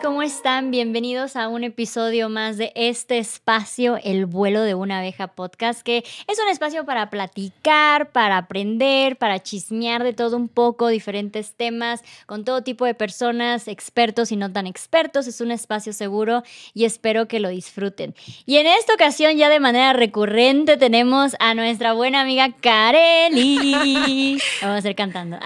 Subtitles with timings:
[0.00, 0.70] ¿cómo están?
[0.70, 5.98] Bienvenidos a un episodio más de este espacio, El vuelo de una abeja podcast, que
[5.98, 12.02] es un espacio para platicar, para aprender, para chismear de todo un poco, diferentes temas,
[12.24, 15.26] con todo tipo de personas, expertos y no tan expertos.
[15.26, 18.14] Es un espacio seguro y espero que lo disfruten.
[18.46, 24.40] Y en esta ocasión, ya de manera recurrente, tenemos a nuestra buena amiga Kareli.
[24.62, 25.38] Vamos a ir cantando.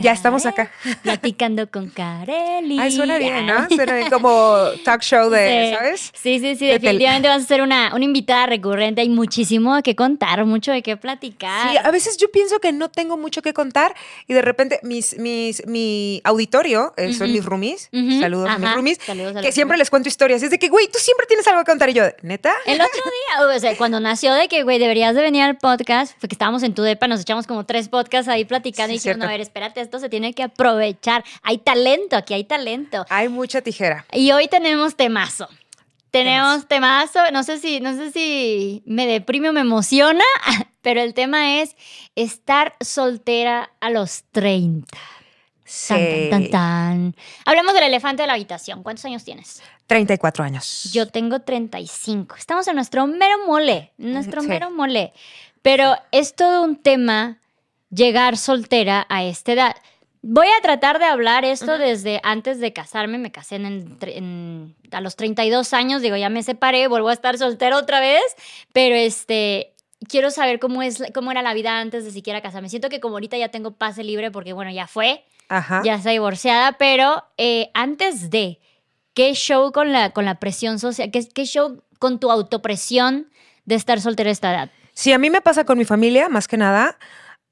[0.00, 0.70] Ya estamos acá.
[1.02, 2.78] Platicando con Kareli.
[2.80, 3.25] Ay, suena bien,
[4.10, 5.74] como talk show de, Sí.
[5.76, 6.00] ¿sabes?
[6.14, 9.00] Sí, sí, sí, De definitivamente vas a ser una, una invitada recurrente.
[9.00, 11.70] Hay muchísimo que contar, mucho de qué platicar.
[11.70, 13.94] Sí, a veces yo pienso que no tengo mucho que contar
[14.26, 17.88] y de repente mis, mis, mi auditorio, eh, son mis roomies,
[18.20, 20.42] saludos a mis roomies, saludos que siempre les cuento historias.
[20.42, 21.88] Es de que, güey, tú siempre tienes algo que contar.
[21.90, 22.52] Y yo, ¿neta?
[22.66, 22.88] El otro
[23.38, 26.34] día, o sea, cuando nació de que, güey, deberías de venir al podcast, fue que
[26.34, 29.26] estábamos en tu depa, nos echamos como tres podcasts ahí platicando Sí, y dijeron, a
[29.28, 31.24] ver, espérate, esto se tiene que aprovechar.
[31.42, 33.04] Hay talento, aquí hay talento.
[33.16, 34.04] Hay mucha tijera.
[34.12, 35.48] Y hoy tenemos temazo.
[36.10, 40.22] Tenemos temazo, no sé si, no sé si me deprime o me emociona,
[40.82, 41.76] pero el tema es
[42.14, 44.86] estar soltera a los 30.
[45.88, 47.16] Tan, tan, tan, tan.
[47.46, 48.82] Hablemos del elefante de la habitación.
[48.82, 49.62] ¿Cuántos años tienes?
[49.86, 50.90] 34 años.
[50.92, 52.36] Yo tengo 35.
[52.36, 54.48] Estamos en nuestro mero mole, nuestro Sí.
[54.48, 55.12] mero mole.
[55.62, 57.38] Pero es todo un tema
[57.90, 59.76] llegar soltera a esta edad.
[60.28, 63.16] Voy a tratar de hablar esto desde antes de casarme.
[63.18, 66.02] Me casé en, en- a los 32 años.
[66.02, 68.22] Digo, ya me separé, vuelvo a estar soltera otra vez.
[68.72, 69.72] Pero este,
[70.08, 72.68] quiero saber cómo, es, cómo era la vida antes de siquiera casarme.
[72.68, 75.82] Siento que como ahorita ya tengo pase libre porque, bueno, ya fue Ajá.
[75.84, 78.58] ya está divorciada, pero eh, antes de,
[79.14, 81.12] ¿qué show con la, con la presión social?
[81.12, 83.30] ¿Qué, qué show con tu autopresión
[83.64, 84.70] de estar soltera a esta edad?
[84.92, 86.98] Sí, a mí me pasa con mi familia, más que nada,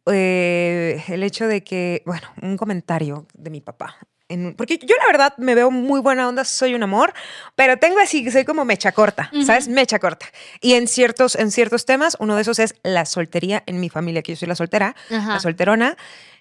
[0.07, 3.97] eh, el hecho de que, bueno, un comentario de mi papá.
[4.29, 7.13] En- porque yo la verdad me veo muy buena onda, soy un amor,
[7.57, 9.69] pero tengo así, soy como mecha corta, ¿sabes?
[9.69, 10.27] Mecha corta.
[10.63, 14.23] Y en ciertos, en ciertos temas, uno de esos es la soltería en mi familia,
[14.23, 14.97] que yo soy la soltera,
[15.35, 15.97] la solterona,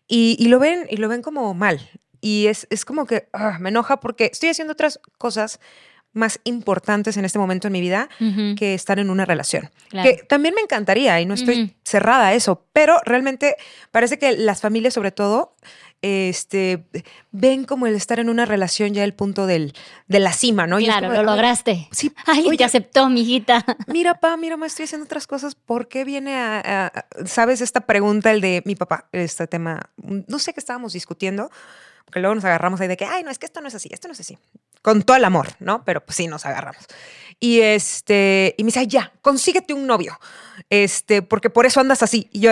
[0.08, 1.90] y, y lo ven, y lo ven como mal.
[2.22, 5.60] Y es, es como que ah, me enoja porque estoy haciendo otras cosas
[6.14, 8.08] más importantes en este momento en mi vida
[8.58, 9.70] que estar en una relación.
[9.90, 10.10] Claro.
[10.10, 13.56] Que también me encantaría y no estoy cerrada a eso, pero realmente
[13.92, 15.56] parece que las familias sobre todo
[16.04, 16.84] este,
[17.32, 19.74] ven como el estar en una relación ya el punto del,
[20.08, 20.80] de la cima, ¿no?
[20.80, 21.88] Y Claro, como lo "Ay, lograste.
[21.92, 23.66] Sí, Ay, oye, te aceptó, mijita.
[23.88, 25.56] mira, pa, mira, ma, estoy haciendo otras cosas.
[25.56, 29.80] ¿Por qué viene a, a- a- sabes, esta pregunta, el de mi papá, este tema,
[30.28, 31.50] no sé qué estábamos discutiendo,
[32.06, 33.88] porque luego nos agarramos ahí de que, ay, no, es que esto no es así,
[33.92, 34.38] esto no es así.
[34.84, 35.84] Con todo el amor, ¿no?
[35.86, 36.86] Pero pues sí, nos agarramos.
[37.40, 40.20] Y este, y me dice, "Ay, ya, consíguete un novio,
[40.70, 42.30] este, porque por eso andas así.
[42.32, 42.52] Y yo.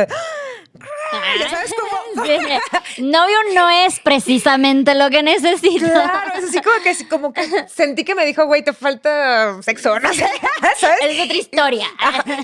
[1.67, 1.75] Sí.
[2.99, 5.85] Novio no es precisamente lo que necesito.
[5.85, 9.99] Claro, es así como que, como que sentí que me dijo, güey, te falta sexo,
[9.99, 10.25] no sé,
[10.77, 10.97] ¿sabes?
[11.03, 11.87] Es otra historia.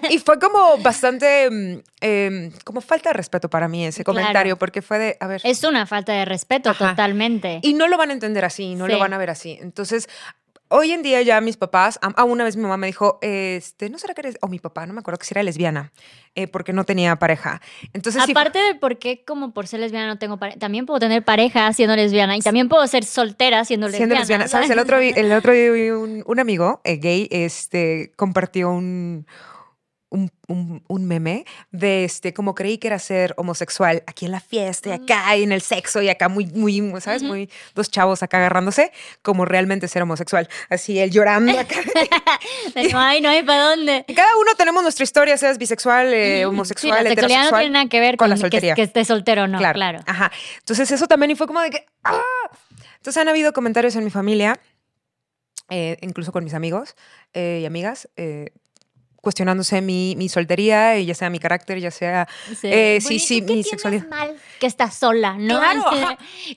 [0.10, 4.20] Y fue como bastante, mm, em, como falta de respeto para mí ese Claro.
[4.20, 6.90] comentario, porque fue de, a ver, Es una falta de respeto Ajá.
[6.90, 7.60] totalmente.
[7.62, 8.92] y no lo van a entender así, no Sí.
[8.94, 9.58] lo van a ver así.
[9.62, 10.08] Entonces,
[10.70, 13.90] hoy en día ya mis papás, a, a una vez mi mamá me dijo, este,
[13.90, 15.92] ¿no será que eres, o mi papá, no me acuerdo que si era lesbiana,
[16.36, 17.62] eh, porque no tenía pareja.
[17.94, 21.24] Entonces, Aparte de por qué, como por ser lesbiana no tengo pareja, también puedo tener
[21.24, 24.08] pareja siendo lesbiana y también puedo ser soltera siendo lesbiana.
[24.08, 24.70] siendo lesbiana, ¿sabes?
[24.70, 29.26] El otro, el otro un, un amigo eh, gay, este, compartió un,
[30.10, 34.40] un, un- un meme de este, como creí que era ser homosexual aquí en la
[34.40, 37.24] fiesta y acá y en el sexo y acá muy, muy, ¿sabes?
[37.24, 38.92] Muy, dos chavos acá agarrándose,
[39.22, 40.48] como realmente ser homosexual.
[40.70, 41.76] Así él llorando acá.
[42.92, 44.06] No hay, no hay para dónde.
[44.16, 47.62] Cada uno tenemos nuestra historia, seas bisexual, eh, Sí, homosexual, la sexualidad no heterosexual.
[47.62, 48.76] tiene nada que ver con con, la soltería.
[48.76, 49.76] Que, esté soltero o no, claro.
[49.76, 50.00] claro.
[50.06, 50.32] Ajá.
[50.60, 51.86] Entonces eso también fue como de que...
[52.04, 52.22] ¡ah!
[52.98, 54.60] Entonces han habido comentarios en mi familia,
[55.70, 56.96] eh, incluso con mis amigos
[57.34, 58.52] eh, y amigas, eh,
[59.28, 62.30] cuestionándose mi, mi soltería, y ya sea mi carácter, ya sea...
[62.62, 64.08] Sí, Eh, Bueno, sí, ¿y sí, mi sexualidad.
[64.08, 65.60] mal que estás sola, ¿no?
[65.60, 65.84] Claro.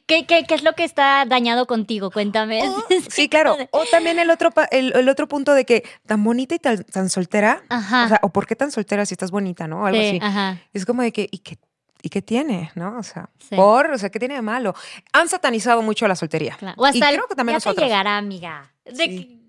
[0.07, 2.11] ¿Qué, qué, qué es lo que está dañado contigo?
[2.13, 2.63] Cuéntame.
[3.11, 3.57] Sí, claro.
[3.73, 6.85] O también el otro, pa- el, el otro punto de que tan bonita y tan,
[6.85, 8.05] tan soltera, Ajá.
[8.05, 9.83] o sea, o por qué tan soltera si estás bonita, ¿no?
[9.83, 10.19] O algo Sí, así.
[10.23, 10.59] ajá.
[10.73, 11.59] Es como de que, ¿y qué,
[12.03, 12.71] ¿y qué tiene?
[12.77, 12.97] ¿No?
[12.99, 13.57] O sea, Sí.
[13.57, 14.75] por, o sea, ¿qué tiene de malo?
[15.13, 16.55] Han satanizado mucho la soltería.
[16.57, 16.75] claro.
[16.81, 17.85] O hasta y el- creo que también ya te nosotros.
[17.89, 18.71] llegará, amiga.
[18.85, 19.40] De, Sí.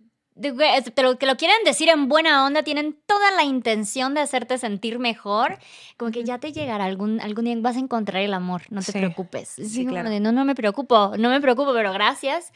[0.41, 4.99] Lo, que lo quieren decir en buena onda, tienen toda la intención de hacerte sentir
[4.99, 5.57] mejor.
[5.97, 8.91] Como que ya te llegará algún, algún día, vas a encontrar el amor, no te
[8.91, 8.97] Sí.
[8.99, 9.49] preocupes.
[9.49, 10.09] Sí, claro.
[10.19, 12.51] no, no me preocupo, no me preocupo, pero gracias.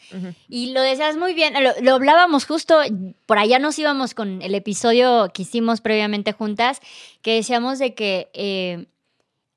[0.49, 2.79] Y lo decías muy bien, lo, lo hablábamos justo,
[3.25, 6.79] por allá nos íbamos con el episodio que hicimos previamente juntas,
[7.21, 8.87] que decíamos de que eh,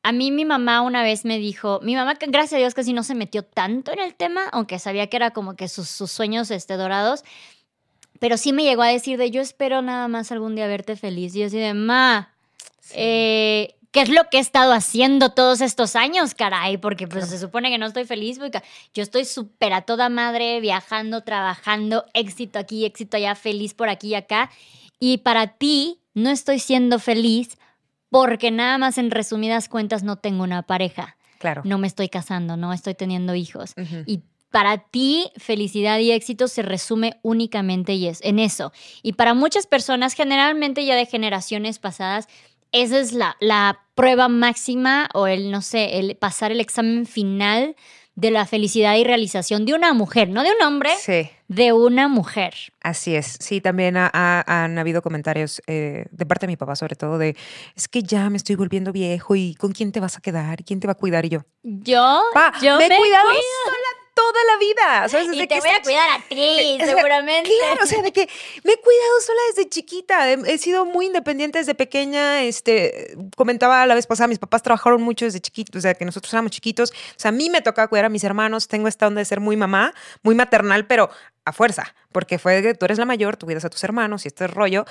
[0.02, 3.02] a mí mi mamá una vez me dijo, mi mamá, gracias a Dios, casi no
[3.02, 6.50] se metió tanto en el tema, aunque sabía que era como que sus, sus sueños
[6.50, 7.24] este, dorados,
[8.18, 11.34] pero sí me llegó a decir de, yo espero nada más algún día verte feliz.
[11.34, 12.32] Y yo así de, ma,
[12.92, 16.78] eh, ¿qué es lo que he estado haciendo todos estos años, caray?
[16.78, 18.62] Porque pues se supone que no estoy feliz, porque
[18.94, 24.08] yo estoy súper a toda madre, viajando, trabajando, éxito aquí, éxito allá, feliz por aquí
[24.08, 24.50] y acá.
[25.00, 27.58] Y para ti no estoy siendo feliz
[28.10, 31.16] porque nada más en resumidas cuentas no tengo una pareja.
[31.38, 31.62] Claro.
[31.64, 33.74] No me estoy casando, no estoy teniendo hijos.
[34.06, 37.92] Y para ti, felicidad y éxito se resume únicamente
[38.22, 38.72] en eso.
[39.02, 42.28] Y para muchas personas, generalmente ya de generaciones pasadas,
[42.72, 47.76] esa es la, la prueba máxima o el, no sé, el pasar el examen final
[48.14, 51.30] de la felicidad y realización de una mujer, no de un hombre, Sí.
[51.46, 52.52] de una mujer.
[52.82, 56.74] Así es, sí, también ha- ha- han habido comentarios eh, de parte de mi papá
[56.74, 57.36] sobre todo de,
[57.76, 60.60] es que ya me estoy volviendo viejo y ¿con quién te vas a quedar?
[60.60, 61.24] ¿Y quién te va a cuidar?
[61.26, 63.42] Y yo, Yo, pa, yo me he cuidado cuido.
[63.64, 65.26] sola toda la vida, ¿sabes?
[65.26, 67.50] Y Desde te que voy a cuidar a ti, o sea, seguramente.
[67.60, 68.28] Claro, o sea, de que
[68.64, 70.30] me he cuidado sola desde chiquita.
[70.32, 72.42] He, he sido muy independiente desde pequeña.
[72.42, 76.32] Este, comentaba la vez pasada, mis papás trabajaron mucho desde chiquitos, o sea, que nosotros
[76.32, 76.90] éramos chiquitos.
[76.90, 78.68] O sea, a mí me tocaba cuidar a mis hermanos.
[78.68, 81.10] Tengo esta onda de ser muy mamá, muy maternal, pero
[81.44, 84.28] a fuerza, porque fue de tú eres la mayor, tú cuidas a tus hermanos y
[84.28, 84.84] este es rollo.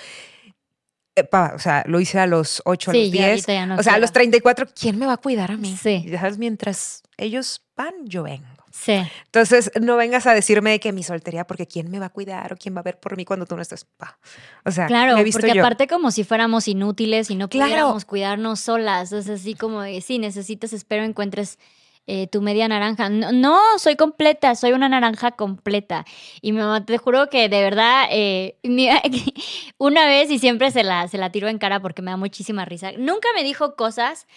[1.53, 3.29] O sea, lo hice a los 8, a Sí, los ya 10.
[3.31, 5.75] ahorita ya no o sea, a los 34, ¿quién me va a cuidar a mí?
[5.81, 6.05] Sí.
[6.07, 8.45] Ya sabes, mientras ellos van, yo vengo.
[8.79, 9.01] Sí.
[9.25, 12.53] Entonces, no vengas a decirme de que mi soltería, porque quién me va a cuidar
[12.53, 13.85] o quién va a ver por mí cuando tú no estés.
[13.85, 14.19] Pa.
[14.65, 15.61] O sea, Claro, me he visto porque yo.
[15.63, 17.65] aparte como si fuéramos inútiles y no Claro.
[17.69, 19.11] pudiéramos cuidarnos solas.
[19.11, 21.57] Es así como de, sí, necesitas, espero encuentres
[22.05, 23.09] eh, tu media naranja.
[23.09, 26.05] No, no, soy completa, soy una naranja completa.
[26.41, 28.57] Y mi mamá, te juro que de verdad, eh,
[29.77, 32.63] una vez y siempre se la, se la tiro en cara porque me da muchísima
[32.65, 32.91] risa.
[32.97, 34.27] Nunca me dijo cosas,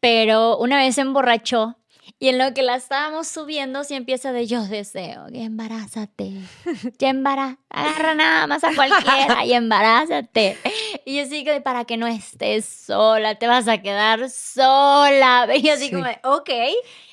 [0.00, 1.76] pero una vez se emborrachó.
[2.18, 6.32] Y en lo que la estábamos subiendo, sí empieza de yo deseo, que embarázate,
[6.98, 10.56] ya embara, agarra nada más a cualquiera y embarázate.
[11.08, 15.46] Y yo sí que para que no estés sola, te vas a quedar sola.
[15.56, 15.90] Y yo así Sí.
[15.92, 16.50] como, ok,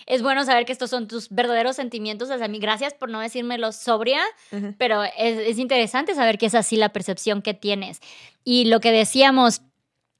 [0.07, 2.59] es bueno saber que estos son tus verdaderos sentimientos hacia mí.
[2.59, 4.73] Gracias por no decírmelo sobria, Ujú.
[4.77, 7.99] pero es, es interesante saber que es así la percepción que tienes.
[8.43, 9.61] Y lo que decíamos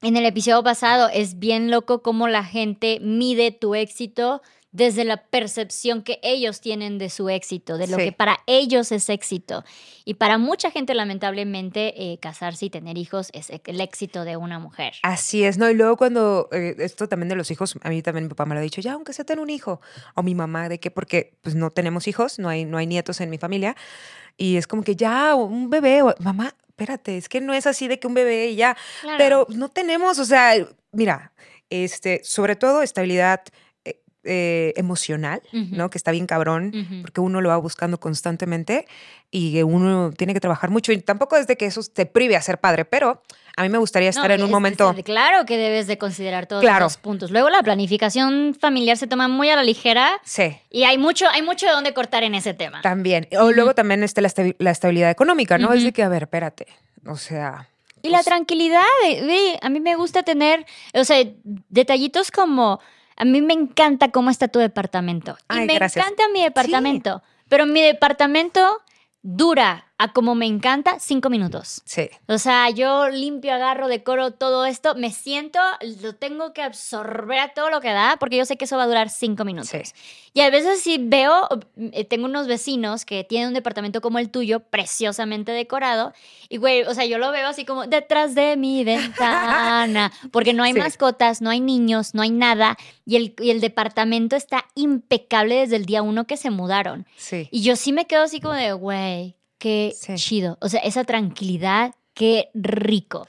[0.02, 4.42] en el episodio pasado, es bien loco cómo la gente mide tu éxito
[4.74, 8.06] desde la percepción que ellos tienen de su éxito, de lo Sí.
[8.06, 9.62] que para ellos es éxito.
[10.04, 14.58] Y para mucha gente, lamentablemente, eh, casarse y tener hijos es el éxito de una
[14.58, 14.94] mujer.
[15.02, 15.70] Así es, ¿no?
[15.70, 18.54] Y luego cuando, eh, esto también de los hijos, a mí también mi papá me
[18.56, 19.80] lo ha dicho, ya, aunque sea tener un hijo,
[20.16, 23.20] o mi mamá, de que, porque pues no tenemos hijos, no hay, no hay nietos
[23.20, 23.76] en mi familia,
[24.36, 27.86] y es como que ya, un bebé, o- mamá, espérate, es que no es así
[27.86, 29.18] de que un bebé y ya, Claro.
[29.18, 30.54] pero no tenemos, o sea,
[30.90, 31.30] mira,
[31.70, 33.42] este, sobre todo estabilidad
[34.24, 35.42] eh, eh, emocional.
[35.52, 35.90] ¿no?
[35.90, 36.72] Que está bien cabrón,
[37.02, 38.86] porque uno lo va buscando constantemente
[39.30, 40.92] y uno tiene que trabajar mucho.
[40.92, 43.22] Y tampoco es de que eso te prive a ser padre, pero
[43.56, 44.94] a mí me gustaría estar No, en un es- momento.
[44.96, 46.86] es- claro que debes de considerar todos Claro.
[46.86, 47.30] esos puntos.
[47.30, 51.42] Luego la planificación familiar se toma muy a la ligera Sí, y hay mucho, hay
[51.42, 52.80] mucho de dónde cortar en ese tema.
[52.82, 53.28] también.
[53.38, 55.72] O luego también está la, estabi- la estabilidad económica, ¿no?
[55.72, 56.66] Es de que, a ver, espérate.
[57.06, 57.68] O sea.
[58.02, 61.24] Y la pues, tranquilidad, de- ve, a mí me gusta tener, o sea,
[61.70, 62.80] detallitos como,
[63.16, 65.36] a mí me encanta cómo está tu departamento.
[65.50, 66.04] Y Ay, me gracias.
[66.04, 68.82] encanta mi departamento, pero mi departamento
[69.22, 71.80] dura a como me encanta cinco minutos.
[71.84, 72.10] Sí.
[72.26, 75.60] O sea, yo limpio, agarro, decoro todo esto, me siento,
[76.02, 78.82] lo tengo que absorber a todo lo que da, porque yo sé que eso va
[78.82, 79.70] a durar cinco minutos.
[79.70, 79.82] Sí.
[80.32, 81.48] Y a veces si veo,
[81.92, 86.12] eh, tengo unos vecinos que tienen un departamento como el tuyo, preciosamente decorado,
[86.48, 90.64] y güey, o sea, yo lo veo así como detrás de mi ventana, porque no
[90.64, 90.78] hay Sí.
[90.80, 95.76] mascotas, no hay niños, no hay nada, y el, y el departamento está impecable desde
[95.76, 97.06] el día uno que se mudaron.
[97.16, 97.48] Sí.
[97.52, 100.14] Y yo sí me quedo así como de, güey, qué Sí.
[100.16, 100.58] chido.
[100.60, 103.26] O sea, esa tranquilidad, qué rico.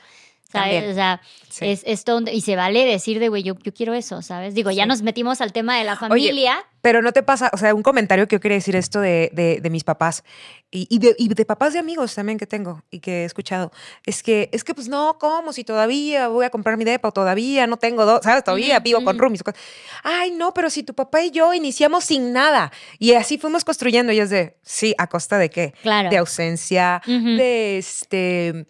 [0.55, 0.73] ¿Sabes?
[0.73, 0.91] También.
[0.91, 1.65] O sea, Sí.
[1.67, 4.55] es, es todo un- y se vale decir de, güey, yo, yo quiero eso, ¿sabes?
[4.55, 4.89] Digo, ya Sí.
[4.89, 6.57] nos metimos al tema de la familia.
[6.81, 9.59] Pero no te pasa, o sea, un comentario que yo quería decir esto de, de-
[9.61, 10.23] de mis papás
[10.69, 13.71] y, y de, y de papás de amigos también que tengo y que he escuchado.
[14.05, 15.51] Es que, es que pues no, ¿cómo?
[15.53, 18.43] Si todavía voy a comprar mi depa o todavía no tengo dos, ¿sabes?
[18.43, 19.41] Todavía Ujú, vivo con roomies.
[20.03, 24.11] Ay, no, pero si tu papá y yo iniciamos sin nada y así fuimos construyendo
[24.11, 25.73] y es de, sí, ¿a costa de qué?
[25.81, 26.09] Claro.
[26.09, 28.65] De ausencia, de este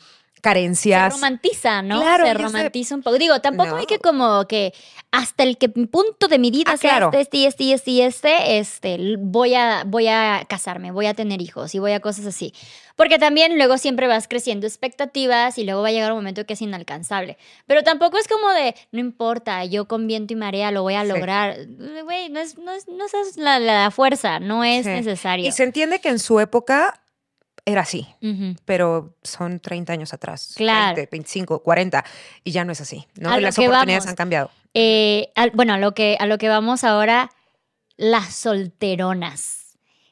[0.45, 1.13] carencias.
[1.13, 1.99] Se romantiza, ¿no?
[2.01, 3.17] Claro, se romantiza un poco.
[3.17, 3.77] Digo, tampoco No.
[3.77, 4.73] hay que como que
[5.11, 7.07] hasta el que punto de mi vida Ah, sea claro.
[7.13, 11.07] este, este, y este, y este, y este, este, voy a, voy a casarme, voy
[11.07, 12.53] a tener hijos y voy a cosas así.
[12.95, 16.53] Porque también luego siempre vas creciendo expectativas y luego va a llegar un momento que
[16.53, 17.37] es inalcanzable.
[17.67, 21.03] Pero tampoco es como de, no importa, yo con viento y marea lo voy a
[21.03, 21.57] lograr.
[22.05, 24.91] Güey, no es, no es, no es la, la fuerza, no es Sí.
[24.91, 25.47] necesario.
[25.47, 27.01] Y se entiende que en su época
[27.65, 28.07] era así,
[28.65, 30.53] pero son 30 años atrás.
[30.55, 30.95] Claro.
[30.95, 32.05] 20, 25, 40,
[32.43, 33.29] y ya no es así, ¿no?
[33.39, 34.07] Las oportunidades vamos.
[34.09, 34.51] han cambiado.
[34.73, 37.31] Eh, al- bueno, a lo, que, a lo que vamos ahora,
[37.97, 39.61] las solteronas.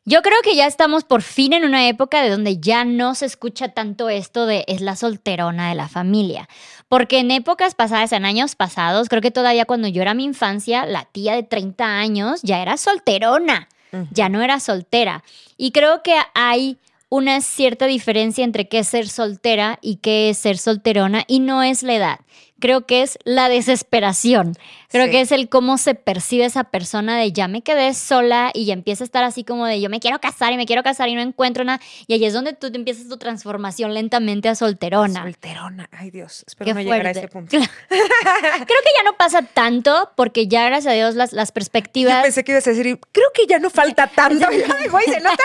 [0.05, 3.25] Yo creo que ya estamos por fin en una época de donde ya no se
[3.25, 6.50] escucha tanto esto de es la solterona de la familia.
[6.89, 10.86] Porque en épocas pasadas, en años pasados, creo que todavía cuando yo era mi infancia,
[10.86, 13.69] la tía de 30 años ya era solterona,
[14.12, 15.24] ya no era soltera.
[15.55, 16.77] Y creo que hay
[17.13, 21.62] una cierta diferencia entre qué es ser soltera y qué es ser solterona y no
[21.62, 22.20] es la edad.
[22.60, 24.53] Creo que es la desesperación.
[24.94, 25.12] Creo Sí.
[25.12, 28.74] que es el cómo se percibe esa persona de ya me quedé sola y ya
[28.74, 31.16] empieza a estar así como de yo me quiero casar y me quiero casar y
[31.16, 31.82] no encuentro nada.
[32.08, 35.24] Y ahí es donde tú te empiezas tu transformación lentamente a solterona.
[35.24, 35.90] Solterona.
[35.92, 36.46] Ay, Dios.
[36.48, 37.20] Espero Qué no llegar a fuerte.
[37.20, 37.58] ese punto.
[37.90, 42.22] Creo que ya no pasa tanto porque ya gracias a Dios las, las Yo perspectivas,
[42.24, 44.46] pensé que ibas a decir, creo que ya no falta tanto.
[44.80, 45.44] Ay, güey, ¿se nota?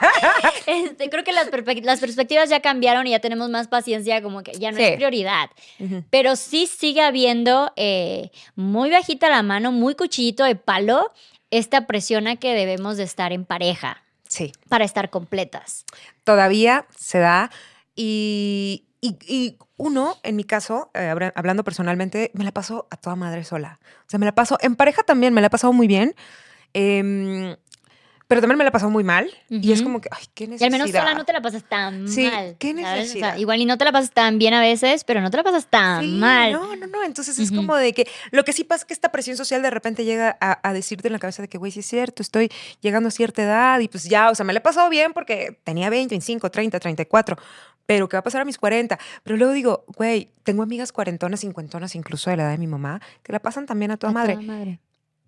[0.66, 1.48] este, creo que las,
[1.82, 4.84] las perspectivas ya cambiaron y ya tenemos más paciencia, como que ya no Sí.
[4.84, 5.50] es prioridad.
[6.10, 11.12] Pero sí sigue habiendo eh, muy bajita la mano, muy cuchillito de palo,
[11.50, 14.52] esta presión a que debemos de estar en pareja Sí.
[14.68, 15.84] para estar completas.
[16.24, 17.50] todavía se da
[17.96, 22.96] y, y- y uno, en mi caso, eh, habla- hablando personalmente, me la paso a
[22.96, 23.80] toda madre sola.
[24.06, 26.14] O sea, me la paso, en pareja también me la he pasado muy bien,
[26.74, 27.56] em,
[28.30, 30.50] pero también me la pasado muy mal y es como que, ay, qué Y al
[30.52, 30.70] necesidad.
[30.70, 32.54] menos sola no te la pasas tan Sí, mal.
[32.60, 32.78] qué ¿sabes?
[32.80, 33.36] O sea, necesidad.
[33.38, 35.66] igual y no te la pasas tan bien a veces, pero no te la pasas
[35.66, 36.52] tan Sí, mal.
[36.52, 37.02] No, no, no.
[37.02, 39.70] Entonces es como de que lo que sí pasa es que esta presión social de
[39.70, 42.52] repente llega a, a decirte en la cabeza de que, güey, sí es cierto, estoy
[42.80, 45.58] llegando a cierta edad y pues ya, o sea, me la he pasado bien porque
[45.64, 47.36] tenía 20, 25, 30, 34.
[47.86, 48.96] Pero ¿qué va a pasar a mis 40?
[49.24, 53.00] Pero luego digo, güey, tengo amigas cuarentonas, cincuentonas, incluso de la edad de mi mamá,
[53.24, 54.34] que la pasan también a toda A madre.
[54.34, 54.78] toda madre.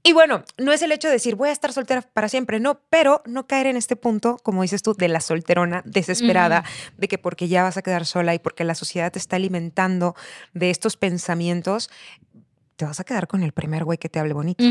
[0.05, 2.81] Y bueno, no es el hecho de decir voy a estar soltera para siempre, no,
[2.91, 6.65] pero no caer en este punto, como dices tú, de la solterona desesperada,
[6.97, 10.17] de que porque ya vas a quedar sola y porque la sociedad te está alimentando
[10.55, 11.89] de estos pensamientos,
[12.77, 14.65] te vas a quedar con el primer güey que te hable bonito.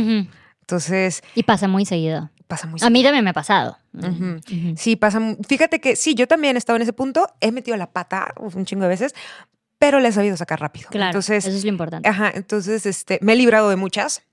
[0.62, 2.30] Entonces, Y pasa muy seguido.
[2.48, 3.78] pasa muy A mí también me ha pasado.
[4.76, 5.22] Sí, pasa.
[5.48, 8.66] Fíjate que sí, yo también he estado en ese punto, he metido la pata un
[8.66, 9.16] chingo de veces,
[9.80, 10.90] pero le he sabido sacar rápido.
[10.90, 12.08] Claro, Entonces, eso es lo importante.
[12.08, 14.24] Ajá, entonces este, me he librado de muchas.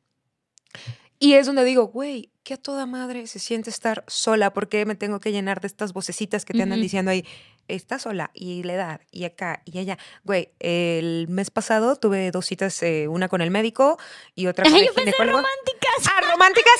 [1.20, 4.94] Y es donde digo, güey, que a toda madre se siente estar sola, porque me
[4.94, 7.26] tengo que llenar de estas vocecitas que te andan diciendo ahí,
[7.66, 9.98] estás sola, y la edad, y acá, y allá.
[10.24, 13.98] Güey, el mes pasado tuve dos citas, eh, una con el médico
[14.34, 15.38] y otra con Ay, el ginecólogo.
[15.38, 16.12] románticas.
[16.12, 16.74] Ah, románticas.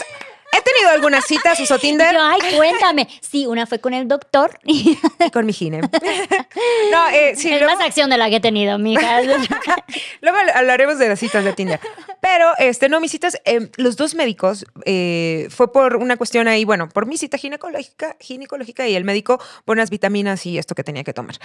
[0.51, 3.07] He tenido algunas citas, uso Tinder Yo, ay, cuéntame.
[3.21, 4.59] Sí, una fue con el doctor.
[4.65, 4.97] y
[5.33, 5.81] con mi gine.
[5.81, 9.21] no, eh, sí, es luego- más acción de la que he tenido, mija.
[10.21, 11.81] Luego habl- hablaremos de las citas de Tinder.
[12.21, 16.65] Pero, este, no, mis citas, eh, los dos médicos, eh, fue por una cuestión ahí,
[16.65, 20.83] bueno, por mi cita ginecológica, ginecológica y el médico por unas vitaminas y esto que
[20.85, 21.37] tenía que tomar.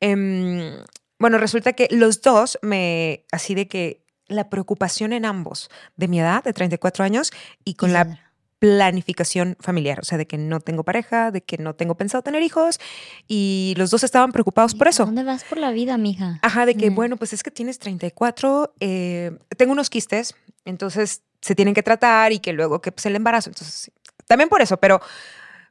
[0.00, 0.76] Em,
[1.18, 6.20] bueno, resulta que los dos me, así de que la preocupación en ambos, de mi
[6.20, 7.32] edad, de 34 años,
[7.64, 8.29] y con la
[8.60, 12.42] planificación familiar, o sea, de que no tengo pareja, de que no tengo pensado tener
[12.42, 12.78] hijos,
[13.26, 15.06] y los dos estaban preocupados por eso.
[15.06, 16.38] ¿Dónde vas por la vida, mija?
[16.42, 16.94] Ajá, de que, Mm.
[16.94, 22.32] bueno, pues es que tienes 34, eh, tengo unos quistes, entonces se tienen que tratar
[22.32, 23.90] y que luego que pues el embarazo, entonces
[24.26, 25.00] también por eso, pero,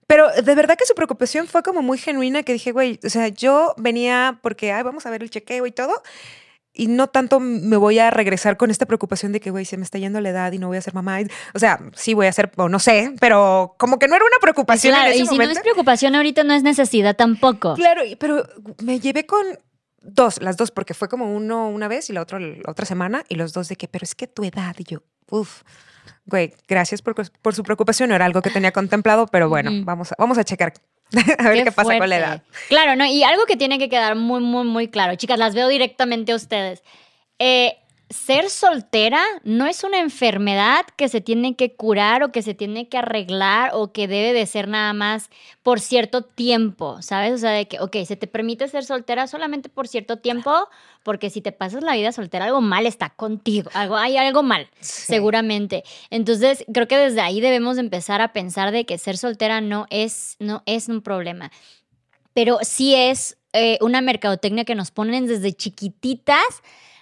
[0.08, 3.28] pero de verdad que su preocupación fue como muy genuina que dije, güey, o sea,
[3.28, 6.02] yo venía porque, ay, vamos a ver el chequeo y todo.
[6.80, 9.84] Y no tanto me voy a regresar con esta preocupación de que, güey, se me
[9.84, 11.20] está yendo la edad y no voy a ser mamá.
[11.54, 14.40] O sea, sí voy a ser, o no sé, pero como que no era una
[14.40, 15.54] preocupación Claro, en ese y si momento.
[15.56, 17.74] no es preocupación ahorita, no es necesidad tampoco.
[17.76, 18.48] Claro, pero
[18.82, 19.46] me llevé con
[20.02, 23.26] dos, las dos, porque fue como uno una vez y la otra la otra semana,
[23.28, 25.64] y los dos de que, pero es que tu edad, y yo, uff,
[26.26, 30.14] güey, gracias por, por su preocupación, no era algo que tenía contemplado, pero bueno, vamos,
[30.14, 30.72] a, vamos a checar
[31.40, 32.44] a ver qué, pasa con la edad.
[32.68, 33.06] Claro, ¿no?
[33.06, 35.16] Y algo que tiene que quedar muy, muy, muy claro.
[35.16, 36.84] Chicas, las veo directamente a ustedes.
[37.40, 37.79] Eh,
[38.10, 42.90] ser soltera no es una enfermedad que se tiene que curar o que se tiene
[42.90, 45.30] que arreglar o que debe de ser nada más
[45.62, 47.34] por cierto tiempo, ¿sabes?
[47.34, 50.52] O sea, de que, ok, se te permite ser soltera solamente por cierto tiempo,
[51.04, 54.68] porque si te pasas la vida soltera, algo mal está contigo, algo, hay algo mal
[54.80, 55.04] Sí.
[55.14, 55.84] seguramente.
[56.10, 59.86] Entonces, creo que desde ahí debemos de empezar a pensar de que ser soltera no
[59.92, 61.52] es, no es un problema.
[62.34, 66.44] Pero sí es eh, una mercadotecnia que nos ponen desde chiquititas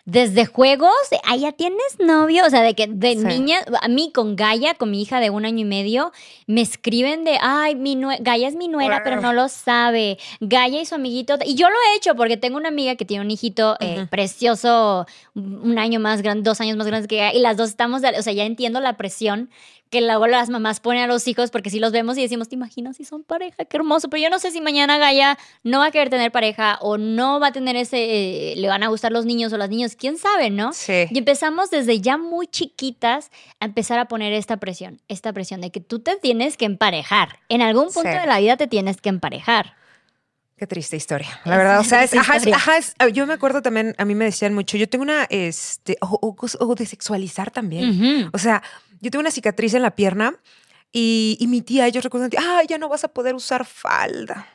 [0.09, 0.89] desde juegos,
[1.25, 3.17] ah, ya tienes novio, o sea, de que de Sí.
[3.25, 6.13] niña, a mí con Gaia, con mi hija de un año y medio,
[6.47, 10.17] me escriben de, ay, mi nue- Gaia es mi nuera, pero no lo sabe.
[10.39, 13.25] Gaia y su amiguito, y yo lo he hecho porque tengo una amiga que tiene
[13.25, 17.39] un hijito eh, precioso, un año más grande, dos años más grandes que ella, y
[17.41, 19.49] las dos estamos, de- o sea, ya entiendo la presión
[19.89, 22.55] que luego las mamás ponen a los hijos porque si los vemos y decimos, ¿te
[22.55, 23.65] imaginas si son pareja?
[23.65, 24.09] Qué hermoso.
[24.09, 27.39] Pero yo no sé si mañana Gaia no va a querer tener pareja o no
[27.39, 30.17] va a tener ese, eh, le van a gustar los niños o las niñas, quién
[30.17, 30.73] sabe, ¿no?
[30.73, 31.05] Sí.
[31.09, 35.71] Y empezamos desde ya muy chiquitas a empezar a poner esta presión, esta presión de
[35.71, 37.39] que tú te tienes que emparejar.
[37.49, 38.17] En algún punto Sí.
[38.17, 39.75] de la vida te tienes que emparejar.
[40.57, 41.79] Qué triste historia, la verdad.
[41.79, 44.75] O sea, es, ajá, ajá, ah, yo me acuerdo también, a mí me decían mucho,
[44.75, 48.29] yo tengo una, este, o, o de sexualizar también.
[48.33, 48.63] O sea,
[48.99, 50.33] yo tengo una cicatriz en la pierna
[50.91, 54.47] y, y mi tía, ellos recuerdan, ah, ya no vas a poder usar falda.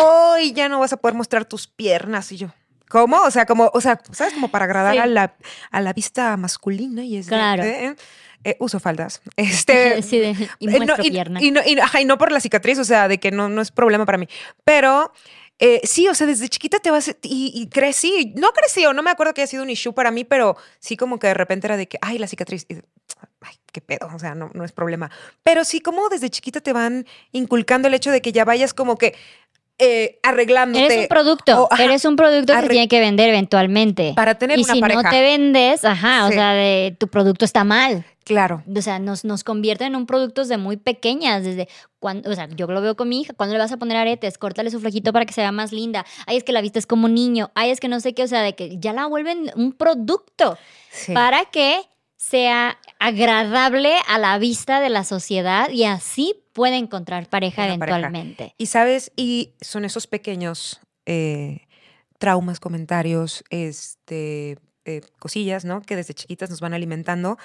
[0.00, 2.32] Hoy ya no vas a poder mostrar tus piernas.
[2.32, 2.48] Y yo,
[2.88, 3.18] ¿cómo?
[3.22, 4.34] O sea, como, o sea, ¿sabes?
[4.34, 4.98] Como para agradar Sí.
[4.98, 5.34] a, la,
[5.70, 7.62] a la vista masculina y es de, Claro.
[7.64, 7.96] eh,
[8.44, 9.20] eh, uso faldas.
[9.36, 11.42] Este, Sí, de- y eh, no, y, pierna.
[11.42, 13.60] y no, y- ajá, y no por la cicatriz, o sea, de que no, no
[13.62, 14.28] es problema para mí.
[14.64, 15.12] Pero
[15.58, 18.32] eh, sí, o sea, desde chiquita te vas y, y crecí.
[18.36, 20.96] No crecí, o no me acuerdo que haya sido un issue para mí, pero sí
[20.96, 22.66] como que de repente era de que, ay, la cicatriz.
[22.68, 22.82] y de,
[23.40, 25.10] ay, qué pedo, o sea, no, no es problema.
[25.44, 28.96] Pero sí, como desde chiquita te van inculcando el hecho de que ya vayas como
[28.98, 29.14] que
[29.78, 30.84] eh, arreglándote.
[30.84, 34.12] Eres un producto, o, ajá, eres un producto que tiene que vender eventualmente.
[34.14, 35.02] para tener y una si pareja.
[35.02, 38.04] no te vendes, ajá, o sea, de, tu producto está mal.
[38.24, 38.62] Claro.
[38.74, 42.48] O sea, nos, nos convierten en un producto desde muy pequeñas, desde cuando, o sea,
[42.48, 45.12] yo lo veo con mi hija, cuando le vas a poner aretes, córtale su flojito
[45.12, 46.06] para que se vea más linda.
[46.26, 47.50] Ay, es que la vista es como un niño.
[47.54, 50.56] Ay, es que no sé qué, o sea, de que ya la vuelven un producto
[50.90, 51.12] Sí.
[51.12, 51.82] para que
[52.16, 57.98] sea agradable a la vista de la sociedad y así puede encontrar pareja Una pareja.
[57.98, 58.54] eventualmente.
[58.56, 61.66] Y sabes, y son esos pequeños eh,
[62.18, 64.56] traumas, comentarios, este,
[64.86, 65.82] eh, cosillas, ¿no?
[65.82, 67.36] Que desde chiquitas nos van alimentando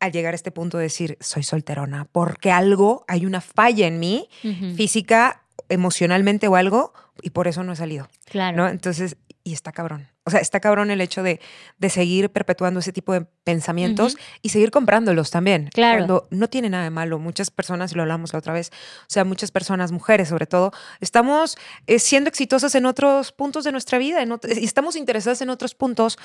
[0.00, 4.00] al llegar a este punto de decir, soy solterona, porque algo, hay una falla en
[4.00, 4.28] mí,
[4.76, 8.56] física, emocionalmente o algo, y por eso no he salido, Claro.
[8.56, 8.68] ¿no?
[8.68, 10.08] Entonces, y está cabrón.
[10.24, 11.40] O sea, está cabrón el hecho de,
[11.78, 15.68] de seguir perpetuando ese tipo de pensamientos y seguir comprándolos también.
[15.72, 15.98] Claro.
[15.98, 17.18] Cuando no tiene nada de malo.
[17.18, 18.70] Muchas personas, y lo hablamos la otra vez,
[19.02, 23.72] o sea, muchas personas, mujeres sobre todo, estamos eh, siendo exitosas en otros puntos de
[23.72, 26.18] nuestra vida en estamos interesadas en otros puntos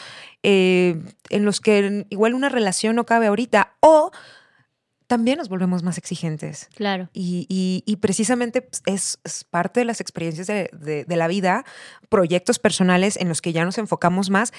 [0.44, 4.12] eh, en los que igual una relación no cabe ahorita o
[5.08, 6.68] también nos volvemos más exigentes.
[6.76, 7.10] Claro.
[7.14, 11.28] Y, y- y precisamente pues, es, es parte de las experiencias de, de- de la
[11.28, 11.64] vida,
[12.10, 14.52] proyectos personales en los que ya nos enfocamos más,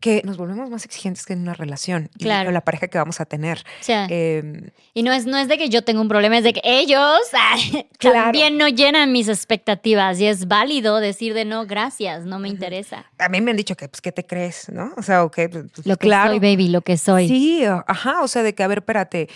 [0.00, 2.46] que nos volvemos más exigentes que en una relación y Claro.
[2.48, 3.58] con la pareja que vamos a tener.
[3.80, 6.44] O sea, Eh, y no es, no es de que yo tenga un problema, es
[6.44, 8.16] de que ellos ay, Claro.
[8.24, 13.06] también no llenan mis expectativas y es válido decir de no, gracias, no me interesa.
[13.18, 14.68] a mí me han dicho que, pues, ¿qué te crees?
[14.70, 14.92] ¿No?
[14.96, 16.30] O sea, o que, pues, Lo que claro.
[16.30, 17.28] soy, baby, lo que soy.
[17.28, 19.28] Sí, ajá, o sea, de que, a ver, espérate,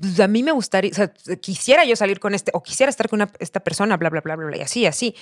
[0.00, 3.08] pues, a mí me gustaría, o sea, quisiera yo salir con este, o quisiera estar
[3.08, 5.14] con una- esta persona, bla, bla, bla, bla, bla, y así, así.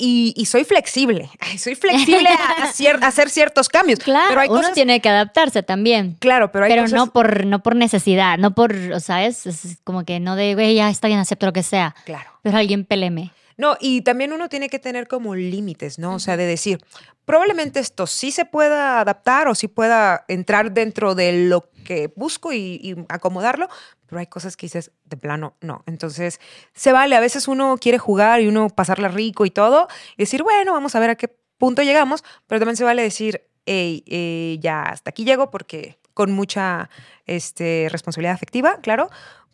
[0.00, 3.98] Y, y soy flexible, Ay, soy flexible a, a cier- a hacer ciertos cambios.
[3.98, 6.16] Claro, pero hay uno cosas, tiene que adaptarse también.
[6.20, 9.46] claro, pero hay Pero cosas, no por, no por necesidad, no por, o ¿sabes?
[9.46, 11.96] Es como que no de, güey, ya está bien, acepto lo que sea.
[12.04, 12.30] claro.
[12.42, 13.32] Pero alguien peleme.
[13.56, 16.14] No, y también uno tiene que tener como límites, ¿no?
[16.14, 16.78] O sea, de decir,
[17.24, 22.52] probablemente esto sí se pueda adaptar o sí pueda entrar dentro de lo que busco
[22.52, 23.68] y, y acomodarlo,
[24.08, 25.82] pero hay cosas que dices, de plano, no.
[25.86, 26.40] Entonces,
[26.74, 30.42] se vale, a veces uno quiere jugar y uno pasarla rico y todo, y decir,
[30.42, 34.56] bueno, vamos a ver a qué punto llegamos, pero también se vale decir, hey, eh,
[34.60, 36.88] ya hasta aquí llego porque con mucha
[37.26, 39.10] este, responsabilidad afectiva, claro,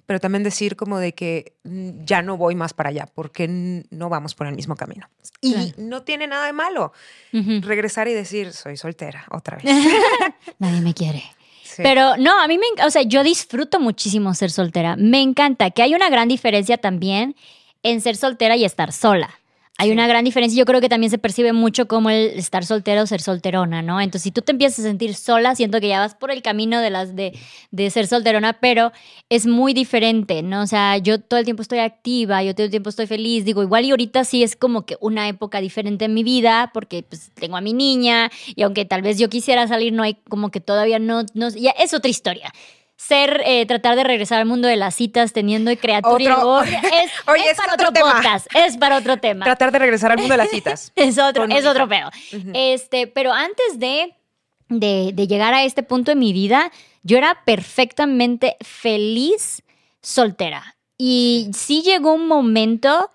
[0.07, 4.09] pero también decir como de que mm, ya no voy más para allá porque no
[4.11, 5.09] vamos por el mismo camino.
[5.41, 5.71] Y Claro.
[5.79, 6.93] no tiene nada de malo
[7.33, 9.65] regresar y decir, soy soltera otra vez.
[10.59, 11.23] Nadie me quiere.
[11.83, 14.97] Pero no, a mí me, o sea, yo disfruto muchísimo ser soltera.
[14.97, 17.35] Me encanta que hay una gran diferencia también
[17.83, 19.31] en ser soltera y estar sola.
[19.77, 20.57] Hay una gran diferencia.
[20.57, 24.01] Yo creo que también se percibe mucho como el estar soltera o ser solterona, ¿no?
[24.01, 26.81] Entonces, si tú te empiezas a sentir sola, siento que ya vas por el camino
[26.81, 27.37] de las de,
[27.73, 28.93] de ser solterona, pero
[29.29, 30.63] es muy diferente, ¿no?
[30.63, 33.45] O sea, yo todo el tiempo estoy activa, yo todo el tiempo estoy feliz.
[33.45, 37.03] Digo, igual y ahorita sí es como que una época diferente en mi vida, porque
[37.03, 40.51] pues tengo a mi niña, y aunque tal vez yo quisiera salir, no hay como
[40.53, 42.53] que todavía no, no ya es otra historia.
[42.97, 47.43] Ser, eh, tratar de regresar al mundo de las citas teniendo criaturas Otro- es, Oye,
[47.45, 48.13] es es para otro otro, tema.
[48.15, 49.45] podcast, es para otro tema.
[49.45, 50.93] Tratar de regresar al mundo de las citas.
[50.97, 52.11] Es otro, es otro pedo.
[52.55, 54.15] Este, pero antes de,
[54.69, 56.71] de, de llegar a este punto de mi vida,
[57.03, 59.63] yo era perfectamente feliz
[60.01, 60.77] soltera.
[60.97, 63.11] Y sí llegó un momento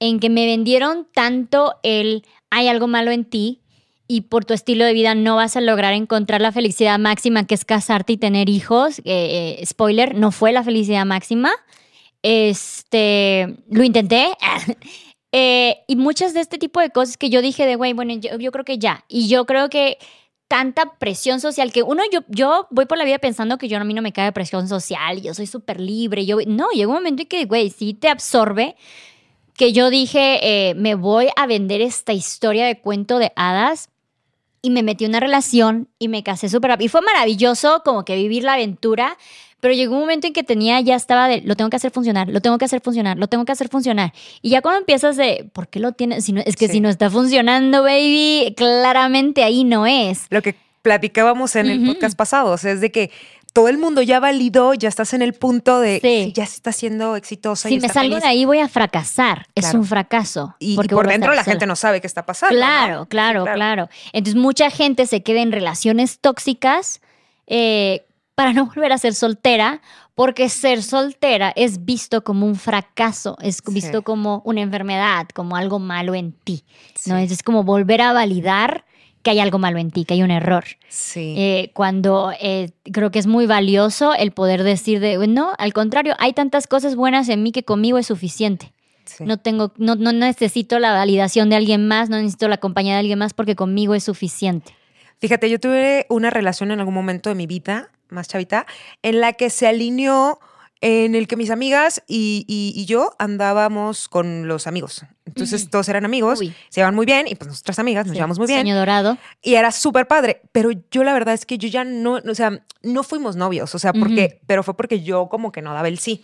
[0.00, 3.60] en que me vendieron tanto el hay algo malo en ti
[4.06, 7.54] y por tu estilo de vida no vas a lograr encontrar la felicidad máxima que
[7.54, 8.98] es casarte y tener hijos.
[9.00, 11.50] Eh, eh, spoiler, no fue la felicidad máxima.
[12.22, 14.28] Este, lo intenté.
[15.36, 18.38] Eh, y muchas de este tipo de cosas que yo dije de, güey, bueno, yo,
[18.38, 19.04] yo, creo que ya.
[19.08, 19.98] Y yo creo que
[20.46, 23.82] tanta presión social que uno, yo, yo voy por la vida pensando que yo a
[23.82, 26.24] mí no me cae presión social, yo soy súper libre.
[26.24, 28.76] Yo, no, llega un momento en que, güey, sí te absorbe
[29.56, 33.88] que yo dije, eh, me voy a vender esta historia de cuento de hadas
[34.64, 36.86] y me metí en una relación y me casé súper rápido.
[36.86, 39.18] Y fue maravilloso como que vivir la aventura,
[39.60, 42.30] pero llegó un momento en que tenía, ya estaba de, lo tengo que hacer funcionar,
[42.30, 44.14] lo tengo que hacer funcionar, lo tengo que hacer funcionar.
[44.40, 46.24] Y ya cuando empiezas de, ¿por qué lo tienes?
[46.24, 50.26] Si no, es que si no está funcionando, baby, claramente ahí no es.
[50.30, 53.10] Lo que platicábamos en el podcast pasado, o sea, es de que
[53.54, 56.32] todo el mundo ya validó, ya estás en el punto de sí.
[56.34, 57.68] ya se está siendo exitosa.
[57.68, 59.46] Si me salgo de ahí voy a fracasar.
[59.54, 60.56] Es un fracaso.
[60.58, 62.54] Y, por dentro la gente no sabe qué está pasando.
[62.54, 67.00] Claro, claro, claro, Entonces mucha gente se queda en relaciones tóxicas
[67.46, 69.80] eh, para no volver a ser soltera,
[70.16, 75.78] porque ser soltera es visto como un fracaso, es visto como una enfermedad, como algo
[75.78, 76.64] malo en ti.
[77.06, 77.18] ¿no?
[77.18, 78.84] Es como volver a validar
[79.24, 80.64] que hay algo malo en ti, que hay un error.
[80.88, 81.34] Sí.
[81.36, 86.14] Eh, cuando eh, creo que es muy valioso el poder decir de, no, al contrario,
[86.18, 88.72] hay tantas cosas buenas en mí que conmigo es suficiente.
[89.20, 93.00] No tengo, no, no necesito la validación de alguien más, no necesito la compañía de
[93.00, 94.74] alguien más porque conmigo es suficiente.
[95.20, 98.66] Fíjate, yo tuve una relación en algún momento de mi vida, más chavita,
[99.02, 100.38] en la que se alineó
[100.80, 105.04] en el que mis amigas y, yo andábamos con los amigos.
[105.24, 108.46] Entonces todos eran amigos, se llevaban muy bien y pues nuestras amigas nos llevamos muy
[108.46, 108.60] bien.
[108.60, 109.16] Sueño dorado.
[109.42, 112.62] Y era súper padre, pero yo la verdad es que yo ya no, o sea,
[112.82, 115.98] no fuimos novios, o sea, porque, pero fue porque yo como que no daba el
[115.98, 116.22] sí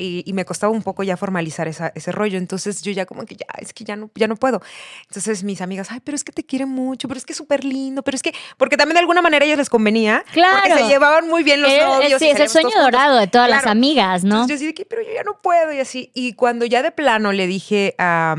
[0.00, 2.38] y, me costaba un poco ya formalizar ese rollo.
[2.38, 4.62] Entonces yo ya como que ya, es que ya no, ya no puedo.
[5.06, 7.64] Entonces mis amigas, ay, pero es que te quiere mucho, pero es que es súper
[7.64, 10.24] lindo, pero es que, porque también de alguna manera a ellos les convenía.
[10.32, 10.62] Claro.
[10.62, 12.18] Porque se llevaban muy bien los novios.
[12.18, 14.42] Sí, es el sueño dorado de todas las amigas, ¿no?
[14.42, 16.10] Entonces yo decía, pero yo ya no puedo y así.
[16.14, 18.36] Y cuando ya de plano le dije a...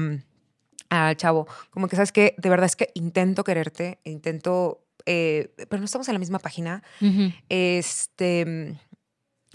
[0.89, 5.79] al chavo, como que sabes que de verdad es que intento quererte, intento, eh, pero
[5.79, 6.83] no estamos en la misma página.
[7.49, 8.77] Este,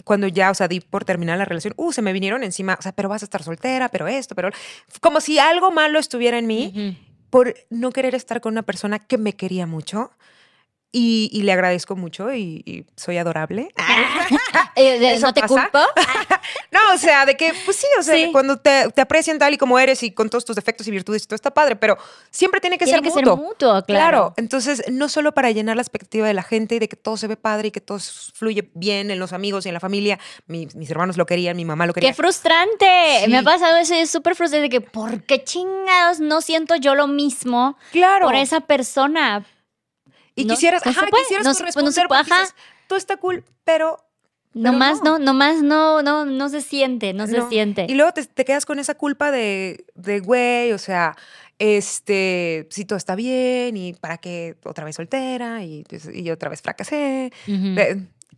[0.07, 2.81] cuando ya, o sea, di por terminar la relación, uh, se me vinieron encima, o
[2.81, 4.49] sea, pero vas a estar soltera, pero esto, pero...
[5.01, 6.97] Como si algo malo estuviera en mí
[7.29, 10.11] por no querer estar con una persona que me quería mucho.
[10.91, 13.69] Y, le agradezco mucho y, soy adorable.
[14.79, 15.79] Eh, ¿No te culpo?
[16.71, 19.57] no, o sea, de que, pues sí, o sea, cuando te, te, aprecian tal y
[19.57, 21.97] como eres y con todos tus defectos y virtudes y todo está padre, pero
[22.29, 23.35] siempre tiene que ser mutuo.
[23.35, 24.35] Ser mutuo claro.
[24.37, 27.25] Entonces, no solo para llenar la expectativa de la gente y de que todo se
[27.25, 27.97] ve padre y que todo
[28.35, 30.19] fluye bien en los amigos y en la familia.
[30.45, 32.11] mis hermanos lo querían, mi mamá lo quería.
[32.11, 33.25] ¡Qué frustrante!
[33.29, 36.93] Me ha pasado eso es súper frustrante de que, ¿por qué chingados no siento yo
[36.93, 38.27] lo mismo claro.
[38.27, 39.43] por esa persona?
[40.37, 42.53] Y quisieras, ajá, quisieras corresponder pues,
[42.87, 44.07] todo está cool, pero
[44.53, 45.19] Nomás no.
[45.19, 47.85] no, nomás no, no, no se siente, no, se siente.
[47.87, 51.15] Y luego te, quedas con esa culpa de, de, güey, o sea,
[51.59, 56.49] este, si todo está bien y para qué otra vez soltera y, pues, y otra
[56.49, 57.31] vez fracasé.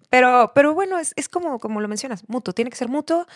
[0.10, 3.28] Pero, pero bueno, es, es, como, como lo mencionas, mutuo, tiene que ser mutuo.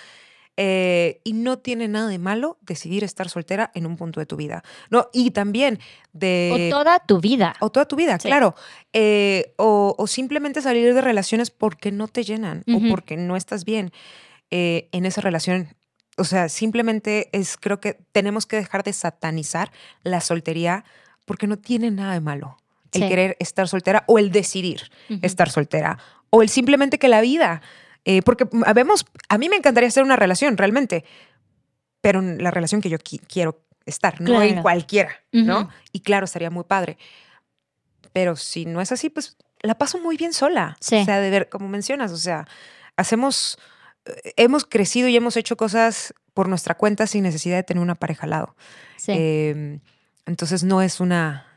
[0.56, 4.36] Eh, y no tiene nada de malo decidir estar soltera en un punto de tu
[4.36, 4.64] vida.
[4.92, 5.80] No, y también
[6.12, 6.70] de.
[6.70, 7.56] O toda tu vida.
[7.60, 8.54] O toda tu vida, claro.
[8.94, 13.92] Eh, o, simplemente salir de relaciones porque no te llenan o porque no estás bien
[14.52, 15.70] eh, en esa relación.
[16.18, 19.72] O sea, simplemente es, creo que tenemos que dejar de satanizar
[20.04, 20.86] la soltería
[21.26, 22.58] porque no tiene nada de malo
[22.92, 24.92] el querer estar soltera o el decidir
[25.24, 25.98] estar soltera
[26.30, 27.64] o el simplemente que la vida
[28.06, 31.06] eh, porque habemos, a mí me encantaría hacer una relación realmente,
[32.02, 35.70] pero la relación que yo quiero estar, no en cualquiera, ¿no?
[35.92, 36.98] Y claro, estaría muy padre.
[38.12, 40.78] Pero si no es así, pues la paso muy bien sola.
[40.80, 42.46] O sea, de ver, como mencionas, o sea,
[42.98, 43.58] hacemos,
[44.06, 47.96] eh, hemos crecido y hemos hecho cosas por nuestra cuenta sin necesidad de tener una
[47.96, 48.56] pareja al lado.
[49.08, 49.80] Em,
[50.26, 51.48] entonces no es una,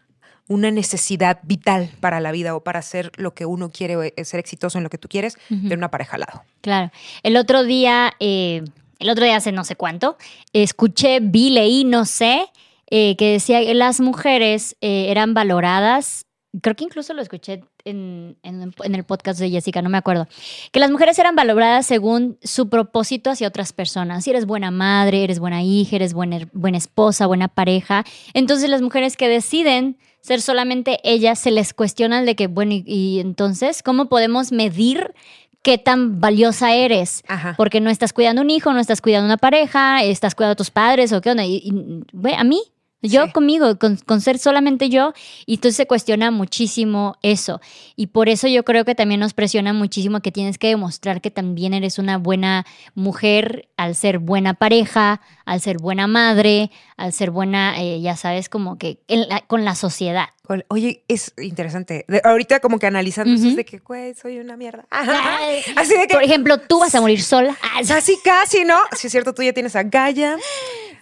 [0.49, 4.41] una necesidad vital para la vida o para hacer lo que uno quiere, eh, ser
[4.41, 6.45] exitoso en lo que tú quieres, de una pareja al lado.
[6.61, 6.91] Claro.
[7.23, 8.63] El otro día, eh,
[8.99, 10.17] el otro día hace no sé cuánto,
[10.53, 12.47] escuché, vi, leí, no sé,
[12.91, 16.27] eh, que decía que las mujeres eran valoradas,
[16.63, 20.27] creo que incluso lo escuché en, el podcast de Jessica, no me acuerdo,
[20.73, 24.25] que las mujeres eran valoradas según su propósito hacia otras personas.
[24.25, 28.05] Si eres buena madre, eres buena hija, eres buena, buena esposa, buena pareja.
[28.35, 33.21] Entonces las mujeres que deciden ser solamente ellas, se les cuestiona de que, bueno, y,
[33.21, 35.15] entonces, ¿cómo podemos medir
[35.63, 37.25] qué tan valiosa eres.
[37.27, 37.55] Ajá.
[37.57, 40.71] Porque no estás cuidando un hijo, no estás cuidando una pareja, estás cuidando a tus
[40.71, 41.45] padres o qué onda.
[41.45, 42.63] Y, y, a mí,
[43.03, 43.33] yo Sí.
[43.33, 45.13] conmigo, con, con ser solamente yo,
[45.47, 47.61] y entonces se cuestiona muchísimo eso.
[47.95, 51.31] Y por eso yo creo que también nos presiona muchísimo que tienes que demostrar que
[51.31, 57.31] también eres una buena mujer al ser buena pareja, al ser buena madre, al ser
[57.31, 60.29] buena, eh, ya sabes, como que en la- con la sociedad.
[60.69, 62.05] Oye, es interesante.
[62.09, 64.87] De- ahorita como que analizando eso es de que, güey, soy una mierda.
[64.91, 67.57] Ay, Así de que, Por ejemplo, tú vas a morir sola.
[67.87, 68.77] Casi, casi, ¿no?
[68.97, 70.37] Si es cierto, tú ya tienes a Gaia.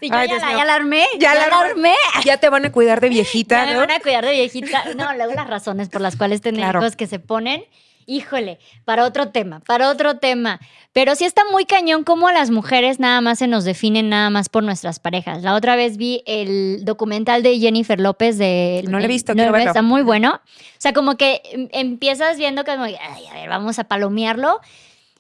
[0.07, 1.05] Sí, yo Ay, ya, la, ya la armé.
[1.19, 1.95] Ya Ya, la armé.
[2.25, 3.81] Ya te van a cuidar de Ya viejita, me ¿no?
[3.81, 4.85] van a cuidar de viejita.
[4.97, 6.81] No, luego las razones por las cuales tener Claro.
[6.81, 7.65] hijos que se ponen,
[8.07, 10.61] híjole, para otro tema, para otro tema.
[10.93, 14.49] Pero sí está muy cañón cómo las mujeres nada más se nos definen nada más
[14.49, 15.43] por nuestras parejas.
[15.43, 18.85] La otra vez vi el documental de Jennifer López de...
[18.87, 19.57] No lo he visto, no.
[19.57, 20.41] Está muy bueno.
[20.45, 22.97] O sea, como que em- empiezas viendo como, ay,
[23.31, 24.61] a ver, vamos a palomearlo.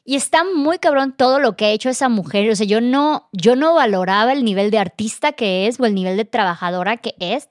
[0.04, 2.50] Y está muy cabrón todo lo que ha hecho esa mujer.
[2.50, 5.94] O sea, yo no, yo no valoraba el nivel de artista que es o el
[5.94, 7.48] nivel de trabajadora que es.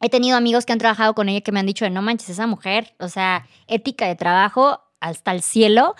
[0.00, 2.48] He tenido amigos que han trabajado con ella que me han dicho, no manches, esa
[2.48, 5.94] mujer, o sea, ética de trabajo hasta el cielo.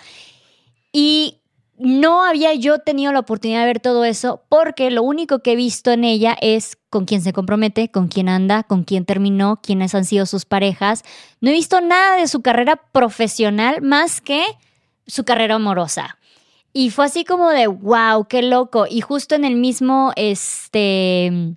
[0.91, 1.41] Y
[1.77, 5.55] no había yo tenido la oportunidad de ver todo eso porque lo único que he
[5.55, 9.95] visto en ella es con quién se compromete, con quién anda, con quién terminó, quiénes
[9.95, 11.03] han sido sus parejas.
[11.41, 14.43] No he visto nada de su carrera profesional más que
[15.07, 16.17] su carrera amorosa.
[16.73, 18.85] Y fue así como de, wow, qué loco.
[18.89, 21.55] Y justo en el mismo, este, en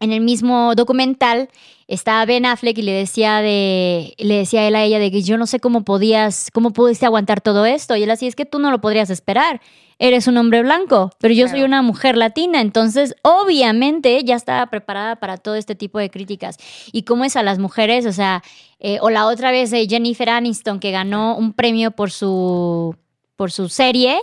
[0.00, 1.50] el mismo documental
[1.86, 5.36] estaba Ben Affleck y le decía de, le decía él a ella de que yo
[5.36, 7.94] no sé cómo podías, cómo pudiste aguantar todo esto.
[7.96, 9.60] Y él así es que tú no lo podrías esperar.
[9.98, 15.16] Eres un hombre blanco, pero yo soy una mujer latina, entonces obviamente ya estaba preparada
[15.16, 16.56] para todo este tipo de críticas.
[16.90, 18.42] Y cómo es a las mujeres, o sea,
[18.86, 22.94] eh, o la otra vez de Jennifer Aniston que ganó un premio por su
[23.36, 24.20] por su serie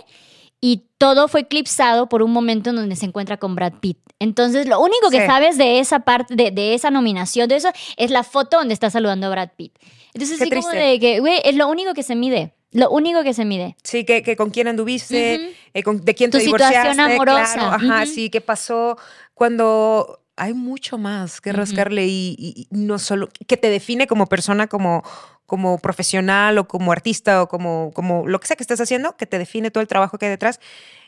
[0.60, 3.98] y todo fue eclipsado por un momento en donde se encuentra con Brad Pitt.
[4.20, 5.26] Entonces, lo único que Sí.
[5.26, 8.88] sabes de esa parte, de, de esa nominación, de eso, es la foto donde está
[8.88, 9.72] saludando a Brad Pitt.
[10.14, 10.78] Entonces, Qué sí, como triste.
[10.86, 12.54] de que, güey, es lo único que se mide.
[12.70, 13.76] Lo único que se mide.
[13.82, 15.54] Sí, que, que con quién anduviste, Ujú.
[15.74, 17.02] eh, con- de quién te Tu situación divorciaste.
[17.14, 17.52] amorosa.
[17.54, 18.12] Claro, ajá, Ujú.
[18.14, 18.96] sí, qué pasó
[19.34, 24.26] cuando hay mucho más que rascarle y, y- y no solo que te define como
[24.26, 25.02] persona, como,
[25.46, 29.26] como profesional o como artista o como, como lo que sea que estés haciendo, que
[29.26, 30.58] te define todo el trabajo que hay detrás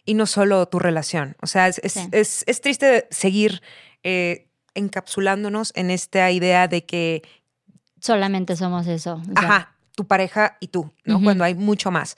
[0.04, 1.37] y no solo tu relación.
[1.40, 2.08] O sea, es, es, Sí.
[2.12, 3.62] es- es triste seguir
[4.02, 7.22] eh, encapsulándonos en esta idea de que,
[8.00, 9.14] Solamente somos eso.
[9.14, 9.48] o sea.
[9.48, 11.22] ajá, tu pareja y tú, ¿no?
[11.22, 12.16] Cuando hay mucho más.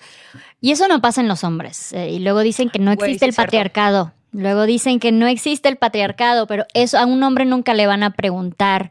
[0.61, 1.93] Y eso no pasa en los hombres.
[1.93, 3.51] eh, y luego dicen que no Güey, existe sí el cierto.
[4.33, 8.03] Luego dicen que no existe el patriarcado, pero eso a un hombre nunca le van
[8.03, 8.91] a preguntar.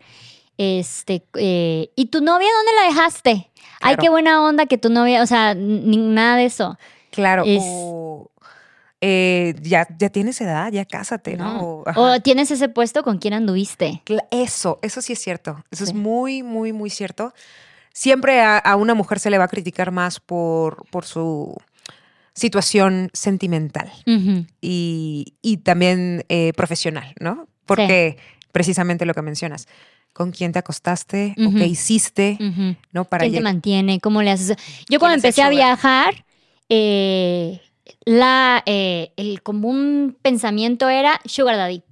[0.58, 3.52] Este, eh, ¿y tu novia dónde la dejaste?
[3.82, 6.78] Ay, qué buena onda que tu novia, o sea, ni nada de eso.
[7.12, 8.32] Claro, Es- o
[9.02, 11.84] eh, ya, ya tienes edad, ya cásate, ¿no?
[11.86, 11.94] ¿no?
[11.96, 14.02] O, tienes ese puesto con quién anduviste.
[14.32, 15.64] Eso, eso sí es cierto.
[15.70, 17.34] Eso es muy, muy, muy cierto.
[17.94, 21.56] Siempre a, a una mujer se le va a criticar más por, por su
[22.34, 24.46] situación sentimental Ujú.
[24.60, 24.95] y,
[25.42, 27.48] y también eh, profesional, ¿no?
[27.66, 28.18] Porque
[28.52, 29.68] precisamente lo que mencionas,
[30.14, 32.78] con quién te acostaste o qué hiciste, Ujú.
[32.94, 33.04] ¿no?
[33.04, 34.00] Para ¿Quién te mantiene?
[34.00, 34.56] ¿Cómo le haces?
[34.90, 36.24] Yo cuando empecé a viajar,
[36.70, 37.60] eh,
[38.06, 41.84] la, eh, el común pensamiento era sugar daddy.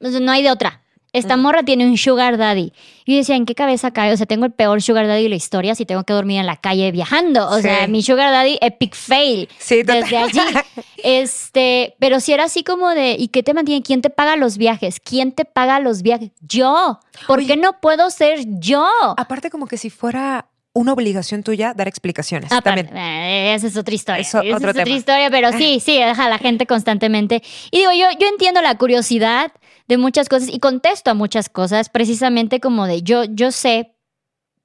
[0.00, 0.83] O sea, no hay de otra.
[1.14, 1.40] Esta Mm.
[1.40, 2.72] morra tiene un sugar daddy.
[3.06, 4.12] Y yo decía, ¿en qué cabeza cae?
[4.12, 6.46] O sea, tengo el peor sugar daddy de la historia si tengo que dormir en
[6.46, 7.48] la calle viajando.
[7.48, 7.62] O Sí.
[7.62, 9.48] sea, mi sugar daddy, epic fail.
[9.58, 10.02] Sí, total.
[10.02, 10.40] Desde allí.
[11.18, 13.82] Este, pero si era así como de, ¿y qué te mantiene?
[13.82, 15.00] ¿Quién te paga los viajes?
[15.00, 16.30] ¿Quién te paga los viajes?
[16.40, 16.98] Yo.
[17.26, 17.46] ¿Por Oye.
[17.46, 18.88] qué no puedo ser yo?
[19.16, 22.50] Aparte como que si fuera una obligación tuya dar explicaciones.
[22.50, 22.96] Aparte, también.
[23.06, 24.22] eh, esa es otra historia.
[24.22, 24.96] Eso, esa es otra tema.
[24.96, 27.42] historia, pero sí, sí, deja a la gente constantemente.
[27.70, 29.52] Y digo, yo, yo entiendo la curiosidad
[29.88, 33.94] de muchas cosas y contesto a muchas cosas, precisamente como de yo, yo sé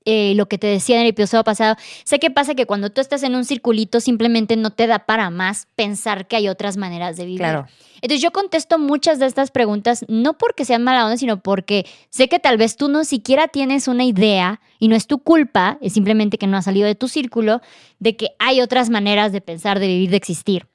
[0.05, 1.75] eh, lo que te decía en el episodio pasado.
[2.05, 5.29] Sé que pasa que cuando tú estás en un circulito simplemente no te da para
[5.29, 7.39] más pensar que hay otras maneras de vivir.
[7.39, 7.67] Claro.
[8.01, 12.29] Entonces yo contesto muchas de estas preguntas no porque sean mala onda, sino porque sé
[12.29, 15.93] que tal vez tú no siquiera tienes una idea y no es tu culpa, es
[15.93, 17.61] simplemente que no has salido de tu círculo,
[17.99, 20.67] de que hay otras maneras de pensar, de vivir, de existir.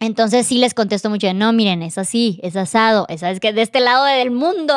[0.00, 3.62] Entonces sí les contesto mucho no, miren, es así, es asado, es, es que de
[3.62, 4.74] este lado del mundo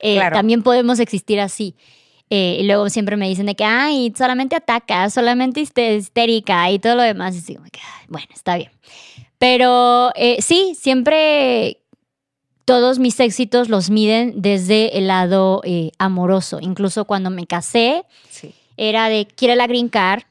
[0.00, 0.34] eh, Claro.
[0.36, 1.74] también podemos existir así.
[2.30, 6.94] Eh, y luego siempre me dicen de que, ay, solamente atacas, solamente histérica y todo
[6.94, 7.34] lo demás.
[7.46, 8.70] Y "Ay, bueno, está bien.
[9.38, 11.78] Pero eh, sí, siempre
[12.64, 16.58] todos mis éxitos los miden desde el lado eh, amoroso.
[16.62, 18.54] Incluso cuando me casé, Sí.
[18.78, 20.22] era de, quiere la green card,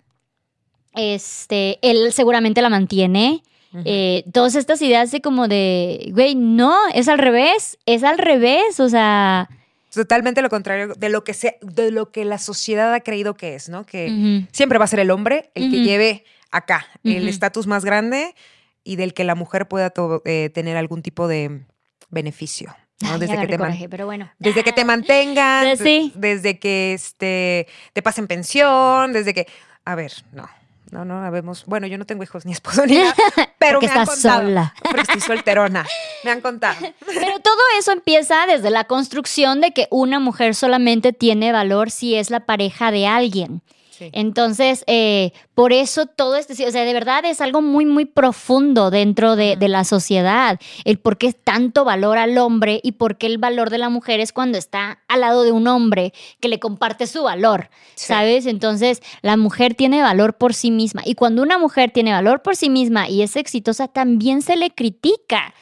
[0.94, 3.44] este, él seguramente la mantiene.
[3.86, 8.80] Eh, todas estas ideas de como de, güey, no, es al revés, es al revés,
[8.80, 9.50] o sea,
[9.94, 13.56] Totalmente lo contrario de lo que se, de lo que la sociedad ha creído que
[13.56, 13.86] es, ¿no?
[13.86, 18.34] Que siempre va a ser el hombre el que lleve acá el estatus más grande
[18.86, 19.92] y del que la mujer pueda
[20.24, 21.66] eh, tener algún tipo de
[22.10, 22.74] beneficio.
[23.02, 23.10] ¿no?
[23.14, 24.32] ay, Desde, que te coraje, pero bueno.
[24.40, 26.14] desde que te mantengan, sí.
[26.16, 29.48] desde que este, te pasen pensión, desde que...
[29.84, 30.48] A ver, no.
[30.92, 31.66] No, no habemos.
[31.66, 33.16] Bueno, yo no tengo hijos ni esposo ni nada,
[33.58, 34.42] pero Porque me han estás contado.
[34.42, 34.74] sola.
[34.84, 35.86] Porque estoy solterona.
[36.24, 36.76] Me han contado.
[37.06, 42.16] Pero todo eso empieza desde la construcción de que una mujer solamente tiene valor si
[42.16, 43.62] es la pareja de alguien.
[44.02, 44.10] Sí.
[44.14, 48.90] Entonces, eh, por eso todo este, o sea, de verdad es algo muy, muy profundo
[48.90, 53.28] dentro de, de la sociedad, el por qué tanto valor al hombre y por qué
[53.28, 56.60] el valor de la mujer es cuando está al lado de un hombre que le
[56.60, 58.08] comparte su valor, Sí.
[58.08, 58.48] ¿sabes?
[58.48, 62.56] Entonces, la mujer tiene valor por sí misma y cuando una mujer tiene valor por
[62.56, 65.54] sí misma y es exitosa, también se le critica.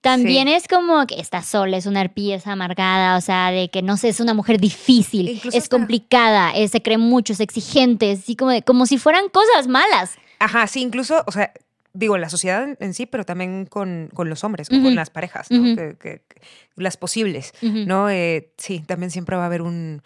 [0.00, 0.54] También Sí.
[0.54, 3.96] es como que está sola, es una arpía, es amargada, o sea, de que no
[3.96, 8.12] sé, es una mujer difícil, Incluso es hasta- complicada, eh, se cree mucho, es exigente,
[8.12, 10.16] es así como, de- como si fueran cosas malas.
[10.38, 11.52] Ajá, sí, incluso, o sea,
[11.94, 15.50] digo, la sociedad en, en sí, pero también con, con los hombres, con las parejas,
[15.50, 15.58] ¿no?
[15.62, 15.74] Ujú.
[15.76, 16.40] Que- que- que-
[16.76, 18.08] las posibles, ¿no?
[18.08, 20.02] Eh, sí, también siempre va a haber un...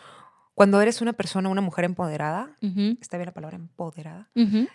[0.55, 2.57] Cuando eres una persona, una mujer empoderada,
[3.01, 4.31] está bien la palabra empoderada,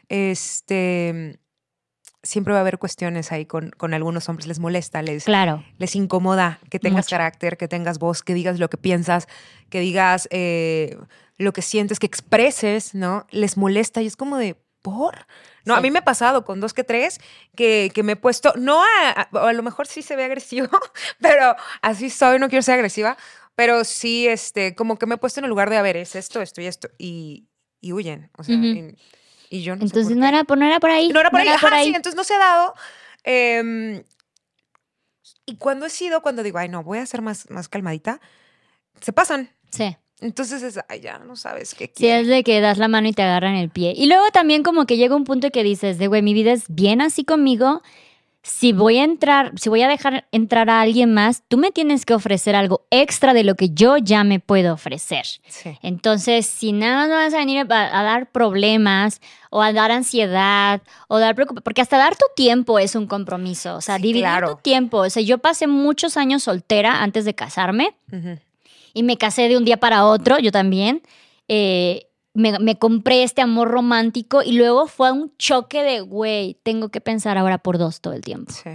[0.10, 1.40] este...
[2.28, 5.64] Siempre va a haber cuestiones ahí con, con algunos hombres, les molesta, les, Claro.
[5.78, 7.12] les incomoda que tengas Mucho.
[7.12, 9.28] carácter, que tengas voz, que digas lo que piensas,
[9.70, 10.98] que digas eh,
[11.38, 13.26] lo que sientes, que expreses, ¿no?
[13.32, 15.26] Les molesta y es como de, ¿por?
[15.66, 17.20] No, a mí me ha pasado con dos que tres
[17.56, 20.68] que, que me he puesto, no a, a, a lo mejor sí se ve agresivo,
[21.22, 23.18] pero así soy, no quiero ser agresiva,
[23.56, 26.16] pero sí, este, como que me he puesto en el lugar de, a ver, es
[26.16, 27.48] esto, esto y esto, y,
[27.82, 28.96] y huyen, o sea, y,
[29.50, 31.10] y yo no Entonces no era, por- no era por ahí.
[31.10, 31.48] No era por ahí.
[31.48, 31.90] Ajá, ahí.
[31.90, 32.74] sí, entonces no se ha dado.
[33.24, 34.04] Em,
[35.46, 38.20] y cuando he sido, cuando digo, ay, no, voy a ser más, más calmadita,
[39.02, 39.50] se pasan.
[39.72, 39.96] Sí.
[40.20, 42.24] Entonces es, ay, ya no sabes qué Sí, quieres.
[42.24, 43.94] es de que das la mano y te agarran el pie.
[43.96, 46.64] Y luego también como que llega un punto que dices, de güey, mi vida es
[46.70, 47.82] bien así conmigo.
[48.50, 52.06] Si voy a entrar, si voy a dejar entrar a alguien más, tú me tienes
[52.06, 55.26] que ofrecer algo extra de lo que yo ya me puedo ofrecer.
[55.48, 55.78] Sí.
[55.82, 59.20] Entonces, si nada más vas a venir a, a dar problemas
[59.52, 63.76] o a dar ansiedad o dar preocupación, porque hasta dar tu tiempo es un compromiso,
[63.76, 64.56] o sea, Sí, dividir claro.
[64.56, 65.00] tu tiempo.
[65.00, 67.96] O sea, yo pasé muchos años soltera antes de casarme
[68.94, 71.02] y me casé de un día para otro, yo también.
[71.50, 72.08] Eh,
[72.38, 77.02] me, me compré este amor romántico y luego fue un choque de, güey, tengo que
[77.02, 78.54] pensar ahora por dos todo el tiempo.
[78.54, 78.70] Sí.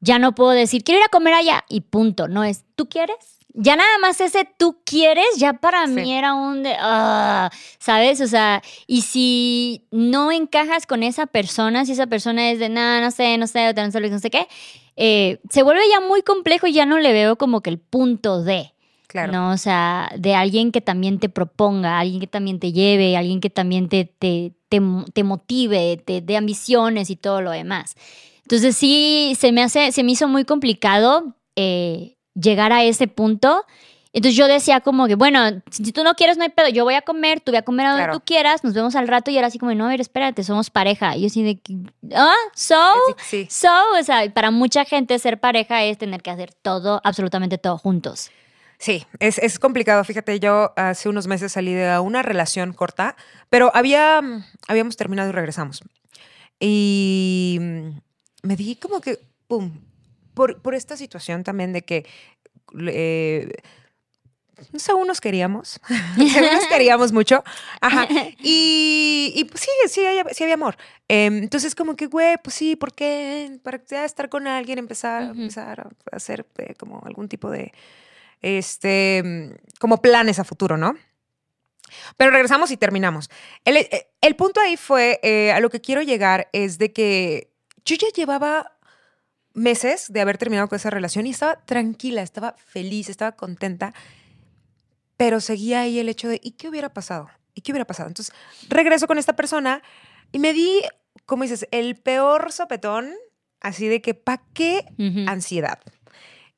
[0.00, 2.28] Ya no puedo decir, quiero ir a comer allá y punto.
[2.28, 3.16] No es, ¿tú quieres?
[3.56, 5.92] Ya nada más ese tú quieres, ya para Sí.
[5.92, 8.20] mí era un de, ah, ¿sabes?
[8.20, 13.00] O sea, y si no encajas con esa persona, si esa persona es de, nada,
[13.00, 14.48] no sé, no sé, no sé, no sé qué,
[14.96, 18.42] eh, se vuelve ya muy complejo y ya no le veo como que el punto
[18.42, 18.73] de.
[19.14, 19.32] Claro.
[19.32, 19.50] ¿no?
[19.52, 23.48] O sea, de alguien que también te proponga, alguien que también te lleve, alguien que
[23.48, 24.80] también te, te, te,
[25.12, 27.94] te motive, te dé ambiciones y todo lo demás.
[28.42, 33.64] Entonces sí, se me hace, se me hizo muy complicado eh, llegar a ese punto.
[34.12, 36.94] Entonces yo decía como que, bueno, si tú no quieres, no hay pedo, yo voy
[36.94, 38.18] a comer, tú voy a comer a donde Claro.
[38.18, 40.70] tú quieras, nos vemos al rato y ahora así como, no, a ver, espérate, somos
[40.70, 41.16] pareja.
[41.16, 41.60] Y yo así de,
[42.16, 42.74] ah, so,
[43.28, 43.46] Sí, sí.
[43.48, 47.78] so, o sea, para mucha gente ser pareja es tener que hacer todo, absolutamente todo
[47.78, 48.32] juntos.
[48.84, 50.04] Sí, es, es complicado.
[50.04, 53.16] Fíjate, yo hace unos meses salí de una relación corta,
[53.48, 55.80] pero había, mm, habíamos terminado y regresamos.
[56.60, 57.88] Y mm,
[58.42, 59.80] me di como que, pum,
[60.34, 62.04] por, por esta situación también de que,
[62.86, 63.52] eh,
[64.76, 65.80] según nos queríamos,
[66.16, 67.42] según nos queríamos mucho,
[67.80, 68.06] ajá,
[68.42, 70.76] y, y pues sí, sí, hay- sí había amor.
[71.08, 73.58] Em, entonces como que, güey, pues sí, ¿por qué?
[73.62, 75.80] Para ya estar con alguien, empezar, empezar
[76.12, 77.72] a hacer eh, como algún tipo de
[78.44, 80.94] este, mm, como planes a futuro, ¿no?
[82.18, 83.30] Pero regresamos y terminamos.
[83.64, 87.50] El, eh, el punto ahí fue, eh, a lo que quiero llegar es de que
[87.86, 88.76] yo ya llevaba
[89.54, 93.94] meses de haber terminado con esa relación y estaba tranquila, estaba feliz, estaba contenta,
[95.16, 97.30] pero seguía ahí el hecho de, ¿y qué hubiera pasado?
[97.54, 98.08] ¿Y qué hubiera pasado?
[98.08, 98.34] Entonces,
[98.68, 99.82] regreso con esta persona
[100.32, 100.82] y me di,
[101.24, 103.14] como dices, el peor sopetón,
[103.60, 104.84] así de que, ¿pa' qué
[105.26, 105.78] ansiedad.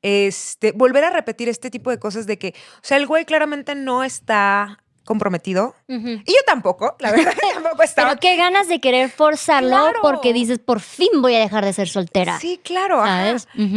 [0.03, 3.75] Este, volver a repetir este tipo de cosas de que, o sea, el güey claramente
[3.75, 5.75] no está comprometido.
[5.89, 8.09] Y yo tampoco, la verdad, tampoco estaba.
[8.11, 10.01] Pero qué ganas de querer forzarlo Claro.
[10.03, 12.39] porque dices, por fin voy a dejar de ser soltera.
[12.41, 13.03] Sí, claro.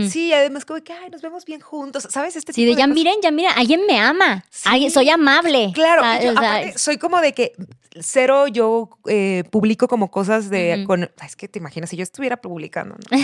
[0.09, 2.07] Sí, además como que, ay, nos vemos bien juntos.
[2.09, 2.35] ¿Sabes?
[2.35, 2.95] Este Sí, tipo de ya cosas.
[2.95, 4.43] miren, ya miren, alguien me ama.
[4.49, 4.67] Sí.
[4.69, 5.71] Alguien- soy amable.
[5.73, 6.23] Claro, ¿sabes?
[6.25, 7.53] yo, aparte, soy como de que
[8.01, 12.37] cero yo eh, publico como cosas de con es que te imaginas si yo estuviera
[12.37, 13.17] publicando, ¿no?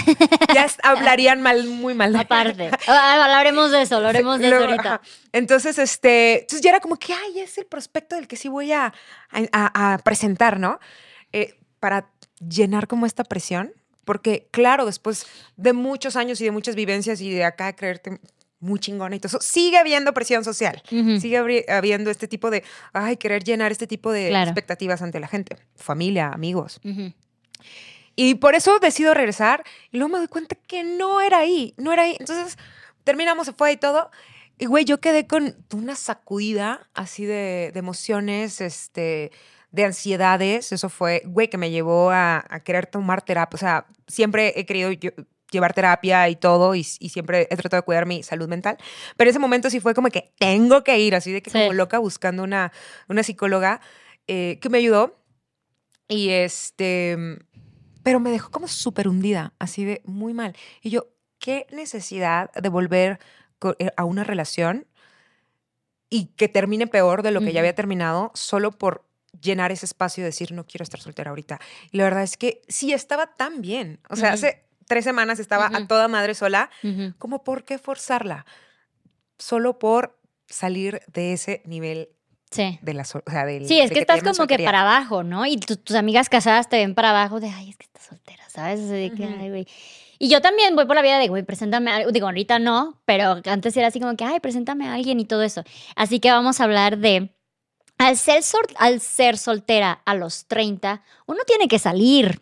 [0.54, 2.14] ya hablarían mal, muy mal.
[2.14, 2.72] de- aparte.
[2.88, 4.96] Ah, hablaremos de eso, hablaremos de eso ahorita.
[4.96, 5.02] ajá.
[5.36, 8.72] Entonces, este, entonces ya era como que, ay, es el prospecto del que sí voy
[8.72, 8.94] a,
[9.32, 10.80] a- a- a presentar, ¿no?
[11.34, 12.10] Eh, para
[12.40, 13.74] llenar como esta presión,
[14.06, 15.26] porque claro, después
[15.58, 18.20] de muchos años y de muchas vivencias y de acá creerte
[18.60, 20.82] muy chingona y todo eso, sigue habiendo presión social.
[21.20, 22.64] Sigue habiendo este tipo de,
[22.94, 24.50] ay, querer llenar este tipo de Claro.
[24.50, 26.80] expectativas ante la gente, familia, amigos.
[26.84, 27.12] Ujú.
[28.16, 31.92] Y por eso decido regresar y luego me doy cuenta que no era ahí, no
[31.92, 32.16] era ahí.
[32.20, 32.58] Entonces
[33.04, 34.10] terminamos, se fue y todo.
[34.58, 39.32] Y güey, yo quedé con una sacudida así de, de emociones, este,
[39.72, 40.72] de ansiedades.
[40.72, 43.56] Eso fue, güey, que me llevó a, a querer tomar terapia.
[43.56, 45.12] O sea, siempre he querido yo-
[45.52, 48.78] llevar terapia y todo y, y siempre he tratado de cuidar mi salud mental.
[49.18, 51.58] Pero ese momento sí fue como que tengo que ir, así de que Sí.
[51.60, 52.72] como loca buscando una,
[53.10, 53.82] una psicóloga
[54.28, 55.20] eh, que me ayudó.
[56.08, 57.18] Y este,
[58.04, 60.56] pero me dejó como súper hundida, así de muy mal.
[60.82, 61.08] Y yo,
[61.40, 63.20] ¿qué necesidad de volver
[63.98, 64.86] a una relación
[66.10, 69.06] y que termine peor de lo que ya había terminado solo por
[69.42, 71.60] llenar ese espacio y decir, no quiero estar soltera ahorita?
[71.92, 74.00] Y la verdad es que sí estaba tan bien.
[74.10, 76.70] O sea, hace tres semanas estaba a toda madre sola.
[77.18, 78.46] ¿Cómo por qué forzarla?
[79.38, 82.10] Solo por salir de ese nivel
[82.52, 82.78] Sí.
[82.82, 85.46] de la o sea, del- Sí, es que estás como que para abajo, ¿no?
[85.46, 88.48] Y tu- tus amigas casadas te ven para abajo de, ay, es que estás soltera,
[88.50, 88.80] ¿sabes?
[88.80, 89.68] Así de que, ay, güey.
[90.20, 92.06] Y yo también voy por la vida de, güey, preséntame a.
[92.08, 95.44] Digo, ahorita no, pero antes era así como que, ay, preséntame a alguien y todo
[95.44, 95.64] eso.
[95.96, 97.36] Así que vamos a hablar de,
[97.98, 102.42] al ser, sol- al ser soltera a los 30, uno tiene que salir.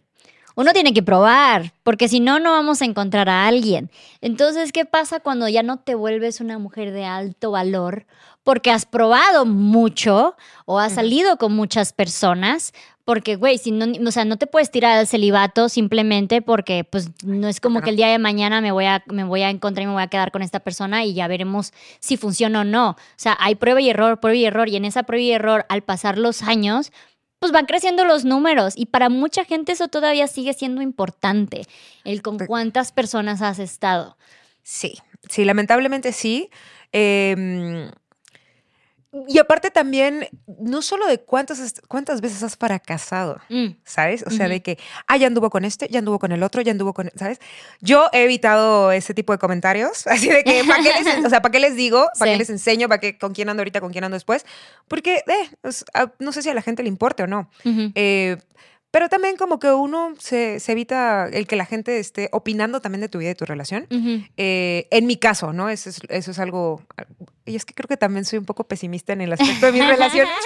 [0.55, 3.89] Uno tiene que probar, porque si no, no vamos a encontrar a alguien.
[4.21, 8.05] Entonces, ¿qué pasa cuando ya no te vuelves una mujer de alto valor?
[8.43, 10.35] Porque has probado mucho
[10.65, 12.73] o has salido con muchas personas.
[13.05, 17.09] Porque, güey, si no, o sea, no te puedes tirar al celibato simplemente porque, pues,
[17.23, 19.83] no es como que el día de mañana me voy, a, me voy a encontrar
[19.83, 22.91] y me voy a quedar con esta persona y ya veremos si funciona o no.
[22.91, 24.69] O sea, hay prueba y error, prueba y error.
[24.69, 26.93] Y en esa prueba y error, al pasar los años,
[27.43, 31.65] pues van creciendo los números y para mucha gente eso todavía sigue siendo importante,
[32.05, 34.15] el con cuántas personas has estado.
[34.61, 34.93] Sí,
[35.27, 36.49] sí, lamentablemente sí.
[36.93, 37.91] Em,
[39.27, 40.27] y aparte también,
[40.59, 44.23] no solo de cuántas, cuántas veces has fracasado, Mm, ¿sabes?
[44.25, 46.71] O sea, de que, ah, ya anduvo con este, ya anduvo con el otro, ya
[46.71, 47.39] anduvo con, ¿sabes?
[47.79, 51.41] Yo he evitado ese tipo de comentarios, así de que, ¿para qué les, o sea,
[51.41, 52.07] ¿para qué les digo?
[52.17, 52.33] ¿Para Sí.
[52.35, 52.87] qué les enseño?
[52.89, 54.45] ¿Para qué, con quién ando ahorita, con quién ando después?
[54.87, 55.71] Porque, eh,
[56.19, 57.49] no sé si a la gente le importe o no.
[57.95, 58.37] Eh,
[58.93, 63.01] pero también como que uno se, se evita el que la gente esté opinando también
[63.01, 63.87] de tu vida y de tu relación.
[63.89, 64.23] Ujú.
[64.37, 65.67] Eh, en mi caso, ¿no?
[65.69, 66.79] Eso es, eso es algo...
[67.45, 69.81] Y es que creo que también soy un poco pesimista en el aspecto de mi
[69.81, 70.27] relación.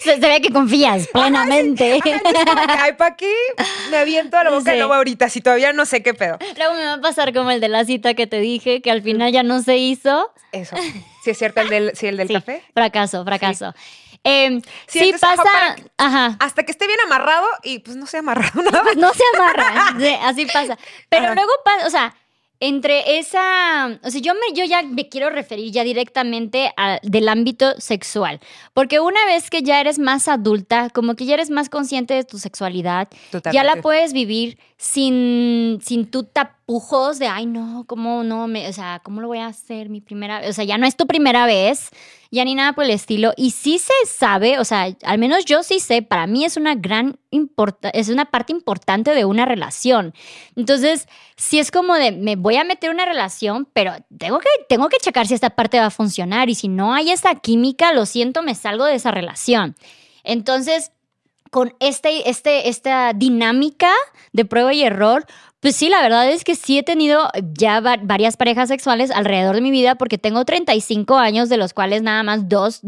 [0.00, 1.98] Se, se ve que confías plenamente.
[2.68, 3.32] Ay, ¿para qué
[3.90, 4.78] me aviento a la boca Sí.
[4.78, 6.38] luego ahorita si todavía no sé qué pedo?
[6.56, 9.02] Luego me va a pasar como el de la cita que te dije, que al
[9.02, 10.32] final ya no se hizo.
[10.52, 10.76] Eso.
[11.24, 12.62] Si es cierto el del, sí, el del Sí, café.
[12.72, 13.74] Fracaso, fracaso.
[13.76, 14.05] Sí,
[14.86, 15.76] sí, entonces, ajá, pasa.
[15.98, 16.36] Ajá.
[16.40, 18.82] Hasta que esté bien amarrado y pues no se nada.
[18.82, 19.94] Pues no se amarra.
[19.98, 20.78] Sí, así pasa.
[21.08, 21.34] Pero Ajá.
[21.34, 22.14] luego pasa, o sea,
[22.58, 27.28] entre esa, o sea, yo me, yo ya me quiero referir ya directamente a- del
[27.28, 28.40] ámbito sexual,
[28.72, 32.24] porque una vez que ya eres más adulta, como que ya eres más consciente de
[32.24, 33.08] tu sexualidad,
[33.52, 38.46] ya la puedes vivir sin, sin tu tapujos de, ay, no, ¿cómo no?
[38.48, 40.48] Me, o sea, ¿cómo lo voy a hacer mi primera vez?
[40.50, 41.90] O sea, ya no es tu primera vez,
[42.36, 43.32] ya ni nada por el estilo.
[43.36, 46.74] Y sí se sabe, o sea, al menos yo sí sé, para mí es una
[46.74, 47.18] gran
[47.92, 50.14] es una parte importante de una relación.
[50.54, 51.06] Entonces,
[51.36, 54.98] sí es como de, me voy a meter una relación, pero tengo que, tengo que
[54.98, 56.48] checar si esta parte va a funcionar.
[56.48, 59.74] Y si no hay esa química, lo siento, me salgo de esa relación.
[60.24, 60.92] Entonces,
[61.50, 63.90] con este, este, esta dinámica
[64.32, 65.26] de prueba y error,
[65.66, 69.56] pues sí, la verdad es que sí he tenido ya va- varias parejas sexuales alrededor
[69.56, 72.82] de mi vida porque tengo 35 años, de los cuales nada más dos,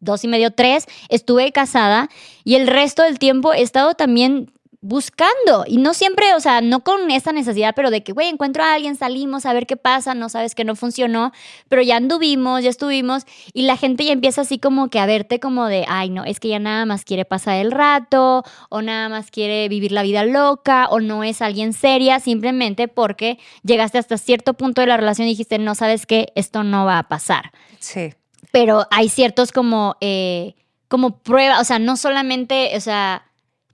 [0.00, 2.10] dos y medio, tres, estuve casada
[2.44, 6.84] y el resto del tiempo he estado también buscando y no siempre, o sea, no
[6.84, 10.14] con esa necesidad, pero de que, güey, encuentro a alguien, salimos a ver qué pasa,
[10.14, 11.32] no sabes que no funcionó,
[11.68, 15.40] pero ya anduvimos, ya estuvimos y la gente ya empieza así como que a verte
[15.40, 19.08] como de, ay, no, es que ya nada más quiere pasar el rato o nada
[19.08, 24.16] más quiere vivir la vida loca o no es alguien seria simplemente porque llegaste hasta
[24.16, 27.52] cierto punto de la relación y dijiste, no sabes qué, esto no va a pasar
[27.80, 28.14] Sí.
[28.52, 30.54] pero hay ciertos como, eh,
[30.88, 33.24] como prueba, o sea, no solamente, o sea,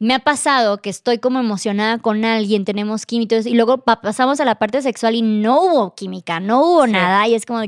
[0.04, 4.44] me ha pasado que estoy como emocionada con alguien, tenemos químicos y luego pasamos a
[4.44, 7.62] la parte sexual y no hubo química, no hubo nada y es como,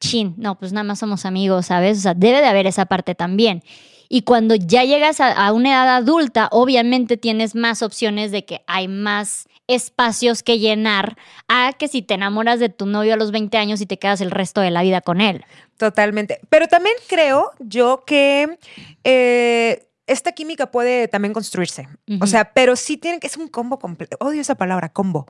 [0.00, 1.98] chin, no, pues nada más somos amigos, ¿sabes?
[1.98, 3.62] O sea, debe de haber esa parte también.
[4.08, 8.88] Y cuando ya llegas a, una edad adulta, obviamente tienes más opciones de que hay
[8.88, 13.56] más espacios que llenar a que si te enamoras de tu novio a los 20
[13.56, 15.44] años y te quedas el resto de la vida con él.
[15.78, 16.40] Totalmente.
[16.48, 18.58] Pero también creo yo que
[19.04, 21.88] eh, esta química puede también construirse.
[22.20, 24.16] O sea, pero sí tiene que es un combo completo.
[24.20, 25.26] Odio esa palabra, combo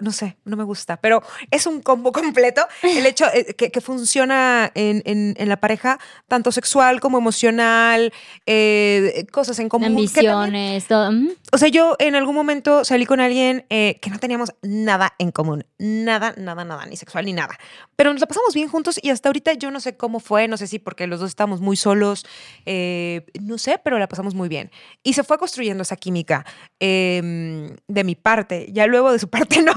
[0.00, 4.70] no sé, no me gusta, pero es un combo completo el hecho eh, que, funciona
[4.74, 8.12] en, la pareja, tanto sexual como emocional,
[8.46, 9.88] eh, cosas en común.
[9.88, 11.10] Ambiciones, todo.
[11.52, 15.30] O sea, yo en algún momento salí con alguien eh, que no teníamos nada en
[15.30, 17.58] común, nada, nada, nada, ni sexual ni nada,
[17.96, 20.56] pero nos la pasamos bien juntos y hasta ahorita yo no sé cómo fue, no
[20.56, 22.26] sé si porque los dos estábamos muy solos,
[22.66, 24.70] no sé, pero la pasamos muy bien.
[25.02, 26.44] Y se fue construyendo esa química
[26.80, 29.74] em, de mi parte, ya luego de su parte no.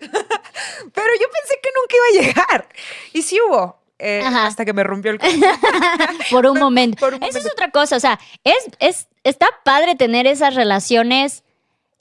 [0.00, 2.68] Pero yo pensé que nunca iba a llegar.
[3.12, 3.82] Y sí hubo.
[3.98, 5.18] Eh, hasta que me rompió el
[6.30, 7.08] Por un momento.
[7.08, 7.96] Esa es otra cosa.
[7.96, 11.44] O sea, es, es, está padre tener esas relaciones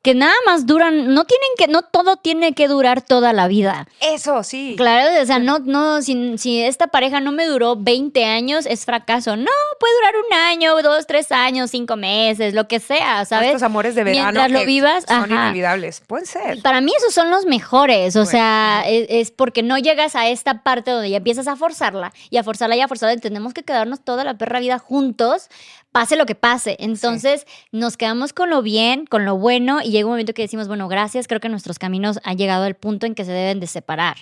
[0.04, 3.88] que nada más duran, no tienen que, no todo tiene que durar toda la vida.
[4.02, 4.76] Eso, sí.
[4.76, 8.84] Claro, o sea, no, no, si, si esta pareja no me duró 20 años, es
[8.84, 9.38] fracaso.
[9.38, 9.50] No,
[9.80, 13.48] puede durar un año, dos, tres años, cinco meses, lo que sea, ¿sabes?
[13.48, 16.02] Estos amores de verano Mientras lo vivas, son inolvidables.
[16.06, 16.62] Pueden ser.
[16.62, 20.92] Para mí esos son los mejores, o sea, es, porque no llegas a esta parte
[20.92, 23.16] donde ya empiezas a forzarla y a forzarla y a forzarla.
[23.22, 25.48] Tenemos que quedarnos toda la perra vida juntos
[25.94, 26.76] pase lo que pase.
[26.80, 30.68] Entonces nos quedamos con lo bien, con lo bueno y llega un momento que decimos,
[30.68, 33.68] bueno, gracias, creo que nuestros caminos han llegado al punto en que se deben de
[33.68, 34.18] separar.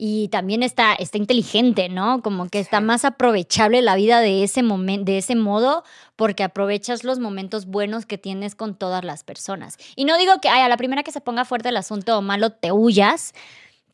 [0.00, 2.22] Y también está, está inteligente, ¿no?
[2.22, 5.82] Como que está más aprovechable la vida de ese momento, de ese modo,
[6.14, 9.76] porque aprovechas los momentos buenos que tienes con todas las personas.
[9.96, 12.22] Y no digo que ay, a la primera que se ponga fuerte el asunto o
[12.22, 13.34] malo te huyas,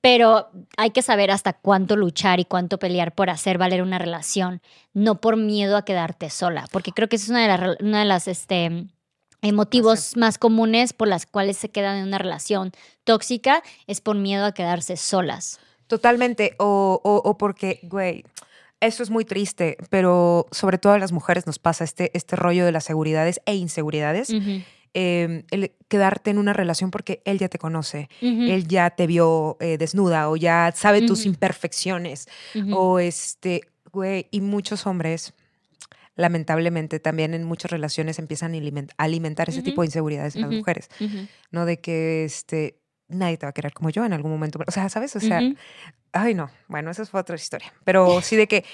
[0.05, 4.61] pero hay que saber hasta cuánto luchar y cuánto pelear por hacer valer una relación,
[4.93, 7.99] no por miedo a quedarte sola, porque creo que esa es una de las, una
[8.01, 8.85] de las este,
[9.55, 12.73] motivos más comunes por las cuales se quedan en una relación
[13.05, 15.59] tóxica, es por miedo a quedarse solas.
[15.87, 18.27] Totalmente, o, o, porque, güey,
[18.81, 22.67] eso es muy triste, pero sobre todo a las mujeres nos pasa este, este rollo
[22.67, 24.29] de las seguridades e inseguridades.
[24.97, 29.57] Em, el quedarte en una relación porque él ya te conoce, él ya te vio
[29.59, 32.29] eh, desnuda o ya sabe tus imperfecciones
[32.73, 35.35] o este, güey, y muchos hombres
[36.15, 40.89] lamentablemente también en muchas relaciones empiezan a alimentar ese tipo de inseguridades en las mujeres,
[41.51, 41.67] ¿no?
[41.67, 42.79] De que este,
[43.09, 44.61] nadie te va a querer como yo en algún momento.
[44.65, 45.17] O sea, ¿sabes?
[45.17, 45.41] O sea,
[46.13, 48.65] ay no, bueno, esa fue otra historia, pero sí de que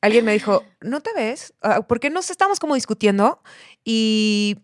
[0.00, 1.52] alguien me dijo, ¿no te ves?
[1.60, 3.42] Ah, porque nos estamos como discutiendo
[3.84, 4.56] y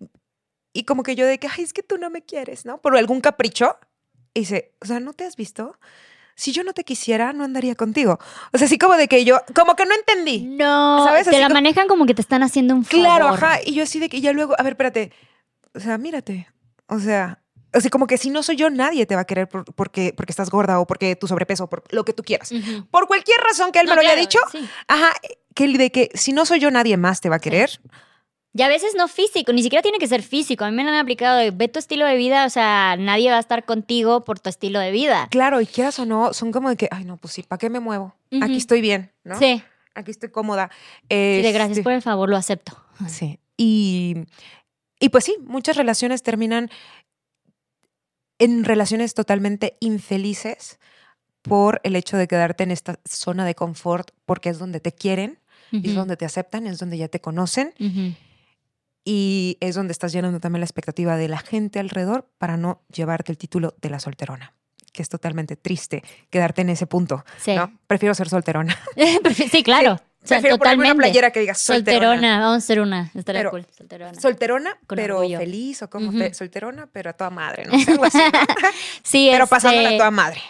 [0.76, 2.78] y como que yo de que, ay, es que tú no me quieres, ¿no?
[2.78, 3.78] Por algún capricho.
[4.34, 5.78] Y dice, o sea, ¿no te has visto?
[6.34, 8.18] Si yo no te quisiera, no andaría contigo.
[8.52, 10.42] O sea, así como de que yo, como que no entendí.
[10.42, 11.26] No, ¿sabes?
[11.26, 13.06] te la manejan como que te están haciendo un favor.
[13.06, 13.60] Claro, ajá.
[13.64, 15.12] Y yo así de que ya luego, a ver, espérate.
[15.74, 16.46] O sea, mírate.
[16.88, 17.40] O sea,
[17.72, 20.50] así como que si no soy yo, nadie te va a querer porque, porque estás
[20.50, 22.50] gorda o porque tu sobrepeso, por lo que tú quieras.
[22.90, 24.38] Por cualquier razón que él me lo haya dicho,
[24.88, 25.12] ajá,
[25.54, 27.80] que de que si no soy yo, nadie más te va a querer.
[28.56, 30.64] Y a veces no físico, ni siquiera tiene que ser físico.
[30.64, 33.30] A mí me lo han aplicado de ve tu estilo de vida, o sea, nadie
[33.30, 35.28] va a estar contigo por tu estilo de vida.
[35.30, 37.68] Claro, y quieras o no, son como de que, ay, no, pues sí, ¿para qué
[37.68, 38.14] me muevo?
[38.40, 39.38] Aquí estoy bien, ¿no?
[39.38, 39.62] Sí.
[39.94, 40.70] Aquí estoy cómoda.
[41.02, 42.82] sí, de gracias este por el favor, lo acepto.
[43.08, 43.38] Sí.
[43.58, 44.24] Y,
[45.00, 46.70] y pues sí, muchas relaciones terminan
[48.38, 50.78] en relaciones totalmente infelices
[51.42, 55.38] por el hecho de quedarte en esta zona de confort, porque es donde te quieren,
[55.72, 57.74] es donde te aceptan, es donde ya te conocen.
[59.08, 63.30] Y es donde estás llenando también la expectativa de la gente alrededor para no llevarte
[63.30, 64.52] el título de la solterona
[64.92, 67.22] que es totalmente triste quedarte en ese punto.
[67.38, 67.54] Sí.
[67.54, 67.70] ¿no?
[67.86, 68.74] Prefiero ser solterona.
[69.50, 70.00] sí, claro.
[70.26, 72.06] prefiero ponerme una playera que diga solterona.
[72.06, 72.40] solterona.
[72.40, 73.10] Vamos a ser una.
[73.14, 73.66] Estaría cool.
[73.76, 74.18] Solterona.
[74.18, 77.72] Solterona, pero feliz o como solterona, pero a toda madre, ¿no?
[77.88, 78.18] Algo así,
[79.02, 80.40] sí, Pero pasándola a toda madre.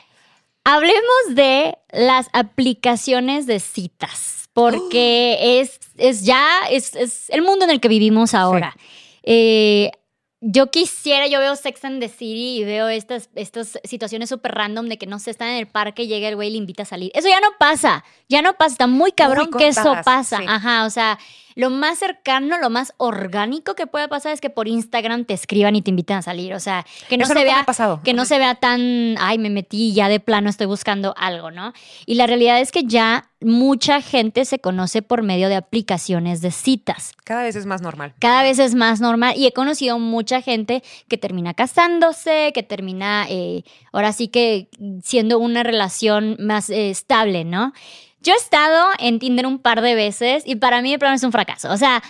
[0.62, 7.70] Hablemos de las aplicaciones de citas porque es, es ya, es, es, el mundo en
[7.70, 8.74] el que vivimos ahora.
[9.22, 9.92] Eh,
[10.40, 14.86] yo quisiera, yo veo Sex and the City y veo estas, estas situaciones súper random
[14.86, 16.86] de que no se está en el parque, llega el güey y le invita a
[16.86, 17.10] salir.
[17.14, 20.40] Eso ya no pasa, ya no pasa, está muy cabrón que eso pasa.
[20.46, 21.18] Ajá, o sea,
[21.56, 25.74] lo más cercano, lo más orgánico que puede pasar es que por Instagram te escriban
[25.74, 26.52] y te invitan a salir.
[26.52, 27.64] O sea, que no Eso se vea.
[27.64, 28.00] pasado.
[28.04, 31.50] Que no se vea tan, ay, me metí y ya de plano estoy buscando algo,
[31.50, 31.72] ¿no?
[32.04, 36.50] Y la realidad es que ya mucha gente se conoce por medio de aplicaciones de
[36.50, 37.14] citas.
[37.24, 38.12] Cada vez es más normal.
[38.18, 43.26] Cada vez es más normal y he conocido mucha gente que termina casándose, que termina
[43.30, 44.68] eh, ahora sí que
[45.02, 47.72] siendo una relación más eh, estable, ¿no?
[48.26, 51.22] Yo he estado en Tinder un par de veces y para mí de plano es
[51.22, 51.70] un fracaso.
[51.70, 52.02] O sea,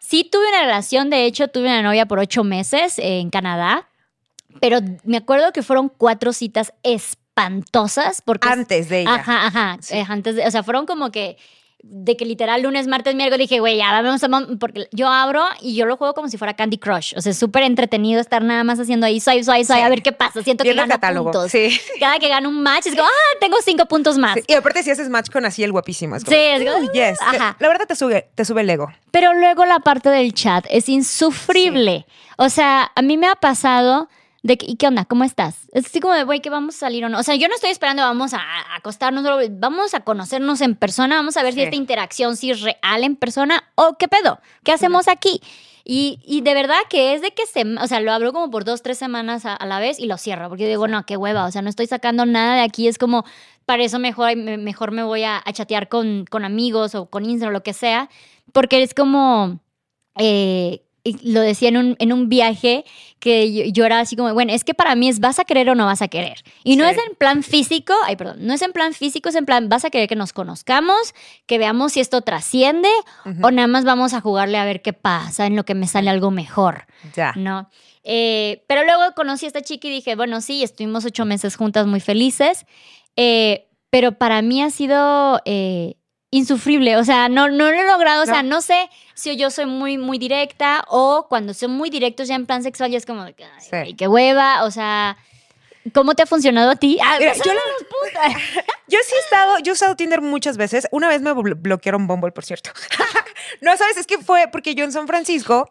[0.00, 3.88] sí tuve una relación, de hecho tuve una novia por ocho meses en Canadá,
[4.60, 8.48] pero me acuerdo que fueron cuatro citas espantosas porque...
[8.48, 9.14] Antes de ella.
[9.14, 9.76] Ajá, ajá.
[9.80, 9.94] Sí.
[9.94, 11.38] eh, antes de, o sea, fueron como que
[11.82, 14.28] de que literal lunes, martes, miércoles dije, güey, ya vamos a
[14.58, 17.14] porque yo abro y yo lo juego como si fuera Candy Crush.
[17.16, 19.72] O sea, es súper entretenido estar nada más haciendo ahí, swipe, swipe, Sí.
[19.72, 20.42] a ver qué pasa.
[20.42, 21.30] Siento que gano catálogo.
[21.30, 21.50] puntos.
[21.50, 21.78] Sí.
[21.98, 24.34] Cada que gano un match es como, ah, tengo cinco puntos más.
[24.34, 26.16] Sí, Y aparte si haces match con así el guapísimo.
[26.16, 27.18] Es como, Sí, es como, "Uy, yes".
[27.20, 27.56] ajá.
[27.58, 28.88] La verdad te sube, te sube el ego.
[29.10, 32.06] Pero luego la parte del chat es insufrible.
[32.36, 34.08] O sea, a mí me ha pasado
[34.42, 35.04] de que, ¿y qué onda?
[35.04, 35.68] ¿Cómo estás?
[35.72, 37.18] Es así como de, güey, que vamos a salir o no.
[37.18, 38.40] O sea, yo no estoy esperando, vamos a
[38.74, 41.64] acostarnos, vamos a conocernos en persona, vamos a ver si Sí.
[41.64, 45.40] esta interacción sí es real en persona o qué pedo, qué hacemos aquí.
[45.84, 48.64] Y, y de verdad que es de que se, o sea, lo abro como por
[48.64, 51.46] dos, tres semanas a, a la vez y lo cierro, porque digo, no, qué hueva,
[51.46, 53.24] o sea, no estoy sacando nada de aquí, es como,
[53.66, 57.24] para eso mejor, me- mejor me voy a, a chatear con, con amigos o con
[57.24, 58.08] Instagram o lo que sea,
[58.52, 59.58] porque es como,
[60.16, 62.84] eh, y lo decía en un, en un viaje
[63.20, 65.68] que yo, yo era así como, bueno, es que para mí es vas a querer
[65.70, 66.42] o no vas a querer.
[66.64, 66.90] Y no Sí.
[66.92, 69.84] es en plan físico, ay, perdón, no es en plan físico, es en plan vas
[69.84, 71.14] a querer que nos conozcamos,
[71.46, 72.88] que veamos si esto trasciende
[73.42, 76.10] o nada más vamos a jugarle a ver qué pasa, en lo que me sale
[76.10, 76.86] algo mejor,
[77.16, 77.32] Ya.
[77.36, 77.68] ¿no?
[78.04, 81.86] Eh, pero luego conocí a esta chica y dije, bueno, sí, estuvimos ocho meses juntas
[81.86, 82.64] muy felices,
[83.16, 85.96] eh, pero para mí ha sido eh,
[86.30, 88.88] insufrible, o sea, no, no lo he logrado, o sea, no sé
[89.20, 92.90] si yo soy muy, muy directa o cuando son muy directos ya en plan sexual
[92.90, 93.94] ya es como, ay, Sí.
[93.94, 95.16] qué hueva, o sea,
[95.92, 96.98] ¿cómo te ha funcionado a ti?
[97.02, 98.42] Ah, Mira, pues, yo ah, la- putas.
[98.90, 100.88] Yo sí he estado, yo he usado Tinder muchas veces.
[100.90, 102.70] Una vez me blo- bloquearon Bumble, por cierto.
[103.60, 105.70] no, sabes, es que fue porque yo en San Francisco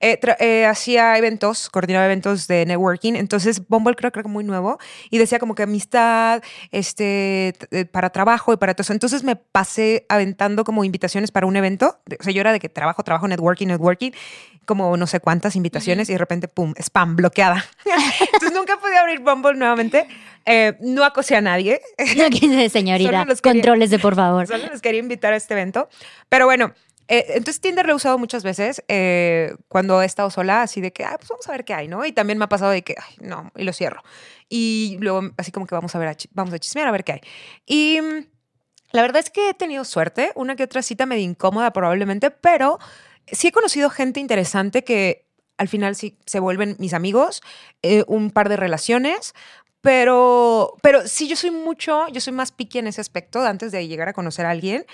[0.00, 3.14] eh, eh, hacía eventos, coordinaba eventos de networking.
[3.14, 4.78] Entonces, Bumble creo que era muy nuevo
[5.10, 8.92] y decía como que amistad, este, eh, para trabajo y para todo eso.
[8.92, 11.98] Entonces me pasé aventando como invitaciones para un evento.
[12.20, 14.10] O sea, yo era de que trabajo, trabajo, networking, networking,
[14.66, 17.64] como no sé cuántas invitaciones y de repente, pum, spam, bloqueada.
[18.20, 20.06] Entonces nunca pude abrir Bumble nuevamente.
[20.44, 21.80] Eh, no acosé a nadie.
[22.16, 24.46] No quise, señorita, los controles de por favor.
[24.46, 25.88] Solo les quería invitar a este evento.
[26.28, 26.72] Pero bueno,
[27.08, 30.92] eh, entonces Tinder lo he usado muchas veces eh, cuando he estado sola, así de
[30.92, 32.04] que, ah, pues vamos a ver qué hay, ¿no?
[32.04, 34.02] Y también me ha pasado de que, ay, no, y lo cierro.
[34.48, 37.12] Y luego, así como que vamos a ver, a vamos a chismear a ver qué
[37.12, 37.20] hay.
[37.64, 38.26] Y mm,
[38.92, 42.78] la verdad es que he tenido suerte, una que otra cita medio incómoda probablemente, pero
[43.30, 45.26] sí he conocido gente interesante que
[45.58, 47.40] al final sí se vuelven mis amigos,
[47.82, 49.34] eh, un par de relaciones,
[49.80, 53.86] pero, pero sí yo soy mucho, yo soy más picky en ese aspecto, antes de
[53.86, 54.84] llegar a conocer a alguien.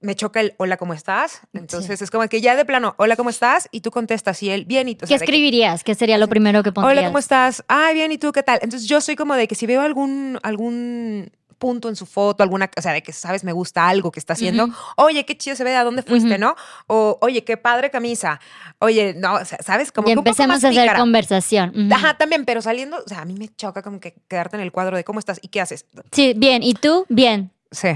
[0.00, 1.42] Me choca el hola, ¿cómo estás?
[1.52, 3.68] Entonces es como que ya de plano, hola, ¿cómo estás?
[3.70, 5.06] Y tú contestas y él, bien, y tú.
[5.06, 5.84] ¿Qué escribirías?
[5.84, 6.98] ¿Qué sería lo primero que pondrías?
[6.98, 7.64] Hola, ¿cómo estás?
[7.68, 8.58] Ah, bien, ¿y tú qué tal?
[8.62, 11.30] Entonces yo soy como de que si veo algún, algún
[11.60, 14.32] punto en su foto, alguna, o sea, de que sabes, me gusta algo que está
[14.32, 16.56] haciendo, oye, qué chido se ve, ¿a dónde fuiste, no?
[16.86, 18.40] O, oye, qué padre camisa.
[18.78, 19.92] Oye, no, o sea, ¿sabes?
[19.92, 20.98] Como y que empecemos a hacer pícara.
[20.98, 21.92] conversación.
[21.92, 24.72] Ajá, también, pero saliendo, o sea, a mí me choca como que quedarte en el
[24.72, 25.84] cuadro de cómo estás y qué haces.
[26.10, 26.62] Sí, bien.
[26.62, 27.04] ¿Y tú?
[27.10, 27.50] Bien.
[27.70, 27.90] Sí.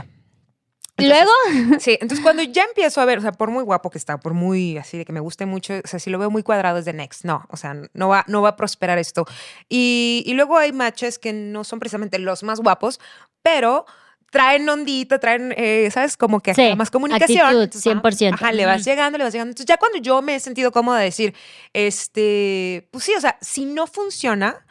[0.96, 1.78] ¿Y Entonces, luego?
[1.80, 4.32] Sí, entonces cuando ya empiezo a ver, o sea, por muy guapo que está, por
[4.34, 6.84] muy así de que me guste mucho, o sea, si lo veo muy cuadrado es
[6.84, 9.26] de next, no, o sea, no va, no va a prosperar esto.
[9.68, 13.00] Y, y luego hay matches que no son precisamente los más guapos,
[13.42, 13.86] pero
[14.30, 16.16] traen ondita, traen, eh, ¿sabes?
[16.16, 17.38] Como que Sí, más comunicación.
[17.40, 18.34] actitud, Entonces, ajá, 100%.
[18.34, 19.50] Ajá, le vas llegando, le vas llegando.
[19.50, 21.34] Entonces ya cuando yo me he sentido cómoda de decir,
[21.72, 24.66] este, pues sí, o sea, si no funciona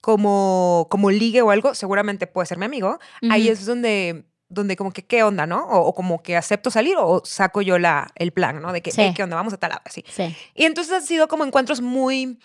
[0.00, 2.98] como, como ligue o algo, seguramente puede ser mi amigo.
[3.30, 5.64] Ahí es donde, donde como que, ¿qué onda, no?
[5.66, 8.72] O, o como que acepto salir o saco yo la, el plan, ¿no?
[8.72, 9.00] De que, Sí.
[9.00, 9.36] "Hey, ¿qué onda?
[9.36, 10.04] Vamos a tal lado, así.
[10.08, 10.34] Sí.
[10.54, 12.38] Y entonces han sido como encuentros muy,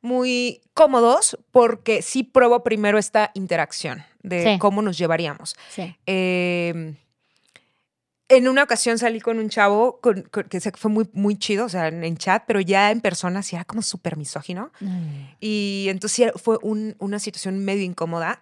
[0.00, 4.58] muy cómodos porque sí pruebo primero esta interacción de Sí.
[4.58, 5.54] cómo nos llevaríamos.
[5.70, 5.96] Sí.
[6.06, 6.94] Eh,
[8.28, 11.68] en una ocasión salí con un chavo con- con- que fue muy, muy chido, o
[11.68, 14.72] sea, en, en chat, pero ya en persona sí era como súper misógino.
[15.40, 18.40] Y entonces fue un- una situación medio incómoda.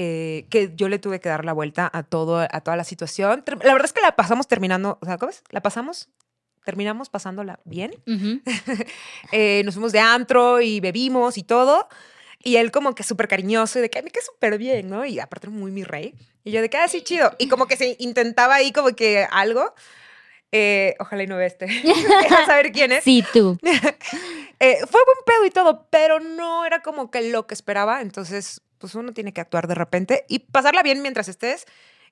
[0.00, 3.42] Eh, que yo le tuve que dar la vuelta a todo a toda la situación.
[3.64, 5.42] La verdad es que la pasamos terminando, o sea, ¿cómo es?
[5.50, 6.08] La pasamos,
[6.64, 7.96] terminamos pasándola bien.
[9.32, 11.88] Eh, nos fuimos de antro y bebimos y todo.
[12.40, 15.04] Y él como que súper cariñoso y de que a mí que súper bien, ¿no?
[15.04, 16.14] Y aparte muy mi rey.
[16.44, 17.34] Y yo de que, ah, sí, chido.
[17.38, 19.74] Y como que se intentaba ahí como que algo.
[20.52, 21.66] Eh, ojalá y no vea este.
[22.22, 23.02] Deja saber quién es.
[23.02, 23.58] Sí, tú.
[24.60, 28.00] Eh, fue buen pedo y todo, pero no era como que lo que esperaba.
[28.02, 31.66] Entonces, pues uno tiene que actuar de repente y pasarla bien mientras estés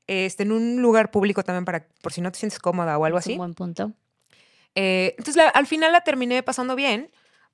[0.06, 3.18] este, en un lugar público también para, por si no te sientes cómoda o algo
[3.18, 3.36] Es un así.
[3.38, 3.92] buen punto.
[4.74, 7.10] Eh, entonces, la- al final la terminé pasando bien,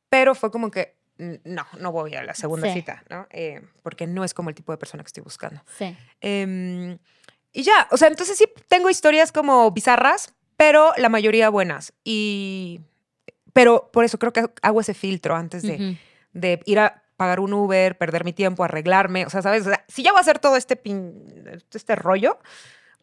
[0.09, 0.97] pero fue como que
[1.45, 2.75] no, no voy a la segunda Sí.
[2.75, 3.27] cita, ¿no?
[3.31, 5.63] Eh, porque no es como el tipo de persona que estoy buscando.
[5.79, 5.97] Sí.
[6.21, 6.99] Em,
[7.53, 11.93] y ya, o sea, entonces sí tengo historias como bizarras, pero la mayoría buenas.
[12.05, 12.81] Y.
[13.53, 15.99] Pero por eso creo que hago ese filtro antes de,
[16.33, 19.25] de ir a pagar un Uber, perder mi tiempo, arreglarme.
[19.27, 19.65] O sea, ¿sabes?
[19.65, 20.81] O sea, si ya voy a hacer todo este,
[21.73, 22.39] este rollo,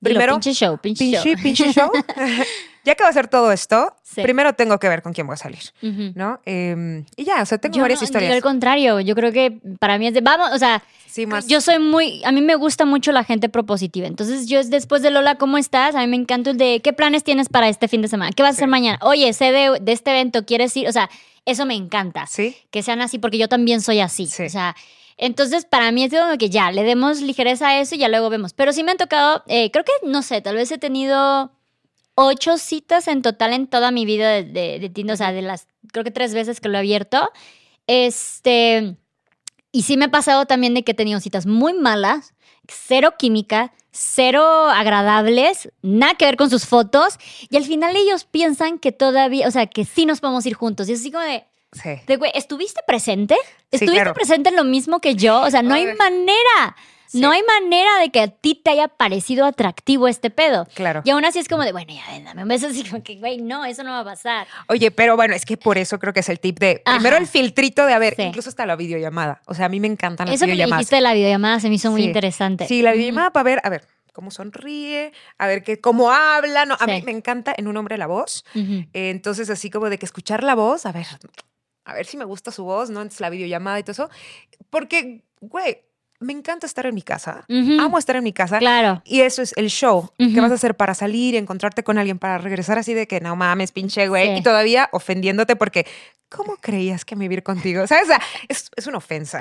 [0.02, 0.34] primero.
[0.34, 1.44] pinche show, pinche, Pinche, show.
[1.44, 1.92] pinche show.
[2.86, 4.22] ya que voy a hacer todo esto, Sí.
[4.24, 5.60] primero tengo que ver con quién voy a salir.
[6.16, 6.40] ¿no?
[6.46, 8.34] Em, y ya, o sea, tengo Yo varias no, yo historias.
[8.34, 11.48] al contrario, yo creo que para mí es de, vamos, o sea, Sí, más.
[11.48, 14.08] yo soy muy, a mí me gusta mucho la gente propositiva.
[14.08, 15.94] Entonces, yo es después de Lola, ¿cómo estás?
[15.96, 18.32] A mí me encanta el de, ¿qué planes tienes para este fin de semana?
[18.32, 18.98] ¿Qué vas a hacer mañana?
[19.02, 20.88] Oye, sé de, de este evento, ¿quieres ir?
[20.88, 21.10] O sea,
[21.46, 22.26] eso me encanta.
[22.28, 24.28] Sí, Que sean así, porque yo también soy así.
[24.28, 24.44] Sí.
[24.44, 24.76] O sea,
[25.20, 28.30] entonces para mí es como que ya, le demos ligereza a eso y ya luego
[28.30, 28.54] vemos.
[28.54, 31.52] Pero sí me han tocado, eh, creo que, no sé, tal vez he tenido
[32.16, 35.14] ocho citas en total en toda mi vida de, de, de Tinder.
[35.14, 37.32] O sea, de las, creo que tres veces que lo he abierto.
[37.86, 38.96] Este,
[39.72, 42.34] y sí me ha pasado también de que he tenido citas muy malas,
[42.68, 47.18] cero química, cero agradables, nada que ver con sus fotos.
[47.50, 50.88] Y al final ellos piensan que todavía, o sea, que sí nos podemos ir juntos.
[50.88, 51.90] Y es así como de, sí.
[52.08, 53.36] de, güey, ¿estuviste presente?
[53.36, 54.14] Sí, ¿Estuviste claro.
[54.14, 55.42] presente en lo mismo que yo?
[55.42, 55.96] O sea, no hay Ay.
[55.96, 56.76] manera.
[57.08, 57.20] Sí.
[57.22, 60.68] No hay manera de que a ti te haya parecido atractivo este pedo.
[60.76, 61.02] Claro.
[61.06, 63.16] Y aún así es como de, bueno, ya ven, dame un beso así como que,
[63.16, 64.46] güey, no, eso no va a pasar.
[64.68, 66.98] Oye, pero bueno, es que por eso creo que es el tip de Ajá.
[66.98, 68.22] primero el filtrito de a ver, Sí.
[68.22, 69.42] incluso hasta la videollamada.
[69.48, 70.82] O sea, a mí me encantan las Eso que me videollamadas.
[70.82, 72.68] dijiste de la videollamada se me hizo muy interesante.
[72.68, 76.66] Sí, la videollamada para ver, a ver, cómo sonríe, a ver qué, cómo habla.
[76.68, 76.92] No, a Sí.
[76.92, 78.46] mí me encanta en un hombre la voz.
[78.54, 81.08] Eh, entonces, así como de que escuchar la voz, a ver,
[81.90, 83.02] a ver si me gusta su voz, ¿no?
[83.02, 84.10] Entonces, la videollamada y todo eso.
[84.70, 85.80] Porque, güey,
[86.22, 87.46] me encanta estar en mi casa.
[87.80, 88.60] Amo estar en mi casa.
[88.60, 89.02] Claro.
[89.06, 90.42] Y eso es el show que Ujú.
[90.42, 93.72] vas a hacer para salir, encontrarte con alguien, para regresar así de que no mames,
[93.72, 94.28] pinche güey.
[94.34, 94.36] Sí.
[94.40, 95.88] Y todavía ofendiéndote porque,
[96.28, 97.88] ¿cómo creías que me iba a ir contigo?
[97.88, 98.04] ¿Sabes?
[98.04, 99.40] O sea, es, es una ofensa.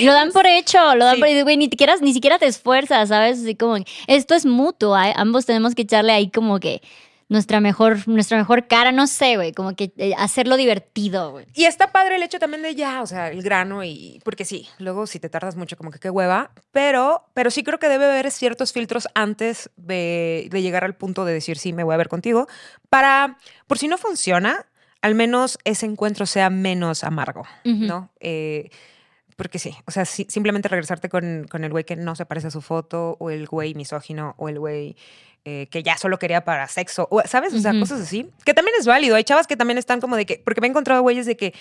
[0.00, 1.20] lo dan por hecho, lo dan Sí.
[1.22, 3.40] por güey, ni siquiera, ni siquiera te esfuerzas, ¿sabes?
[3.40, 3.76] Así como,
[4.06, 5.12] esto es mutuo, ¿eh?
[5.16, 6.82] ambos tenemos que echarle ahí como que
[7.28, 11.46] nuestra mejor, nuestra mejor cara, no sé, güey, como que eh, hacerlo divertido, güey.
[11.54, 14.20] Y está padre el hecho también de ya, o sea, el grano y.
[14.24, 16.50] Porque sí, luego si te tardas mucho, como que qué hueva.
[16.72, 21.24] Pero, pero sí creo que debe haber ciertos filtros antes de, de llegar al punto
[21.24, 22.48] de decir sí, me voy a ver contigo.
[22.88, 24.66] Para, por si no funciona,
[25.02, 27.44] al menos ese encuentro sea menos amargo.
[27.64, 28.10] ¿no?
[28.20, 28.70] Eh,
[29.36, 32.50] porque sí, o sea, simplemente regresarte con, con el güey que no se parece a
[32.50, 34.96] su foto, o el güey misógino, o el güey
[35.50, 37.54] eh, que ya solo quería para sexo, o, ¿sabes?
[37.54, 37.80] O sea, Ujú.
[37.80, 38.28] cosas así.
[38.44, 39.16] Que también es válido.
[39.16, 41.54] Hay chavas que también están como de que, porque me he encontrado güeyes de que,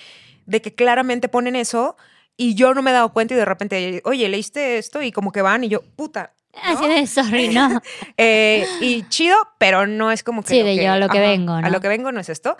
[0.46, 1.96] de que claramente ponen eso
[2.36, 5.32] y yo no me he dado cuenta y de repente, oye, leíste esto y como
[5.32, 6.34] que van y yo, puta.
[6.54, 6.60] ¿no?
[6.74, 7.82] Así de sorry, no.
[8.18, 10.50] Eh, y chido, pero no es como que.
[10.50, 11.70] Sí, de yo a lo que vengo, A ¿no?
[11.70, 12.58] lo que vengo no es esto.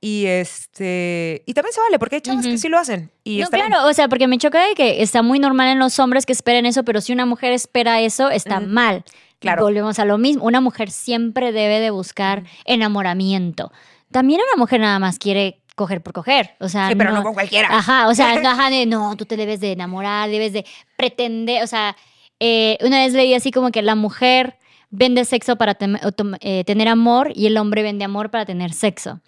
[0.00, 1.42] Y este.
[1.46, 2.58] Y también se vale, porque hay chavas que Ujú.
[2.58, 3.10] sí lo hacen.
[3.24, 3.66] Y no, bien.
[3.66, 6.32] claro, o sea, porque me choca de que está muy normal en los hombres que
[6.32, 8.66] esperen eso, pero si una mujer espera eso, está Ujú.
[8.68, 9.04] mal.
[9.38, 9.62] Claro.
[9.62, 10.44] Volvemos a lo mismo.
[10.44, 13.72] Una mujer siempre debe de buscar enamoramiento.
[14.10, 16.54] También una mujer nada más quiere coger por coger.
[16.60, 17.68] O sea, Sí, pero no con cualquiera.
[17.70, 20.64] Ajá, o sea, no, ajá, de, no, tú te debes de enamorar, debes de
[20.96, 21.96] pretender, o sea,
[22.40, 24.56] eh, una vez leí así como que la mujer
[24.90, 25.98] vende sexo para tem-
[26.40, 29.20] eh, tener amor y el hombre vende amor para tener sexo.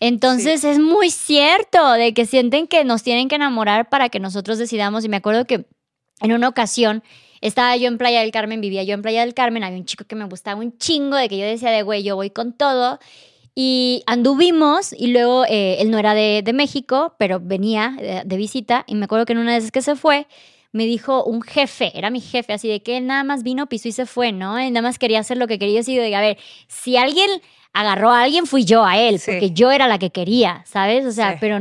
[0.00, 4.58] Entonces es muy cierto de que sienten que nos tienen que enamorar para que nosotros
[4.58, 5.04] decidamos.
[5.04, 5.66] Y me acuerdo que
[6.20, 7.02] en una ocasión
[7.40, 10.04] estaba yo en Playa del Carmen, vivía yo en Playa del Carmen, había un chico
[10.04, 12.98] que me gustaba un chingo, de que yo decía de, güey, yo voy con todo.
[13.54, 18.36] Y anduvimos y luego eh, él no era de, de México, pero venía de, de
[18.36, 20.26] visita y me acuerdo que en una vez que se fue,
[20.70, 23.88] me dijo un jefe, era mi jefe, así de que él nada más vino, pisó
[23.88, 24.58] y se fue, ¿no?
[24.58, 25.80] Él nada más quería hacer lo que quería.
[25.80, 27.28] Así de, a ver, si alguien
[27.72, 29.30] agarró a alguien, fui yo a él, Sí.
[29.32, 31.04] porque yo era la que quería, ¿sabes?
[31.04, 31.38] O sea, Sí.
[31.40, 31.58] pero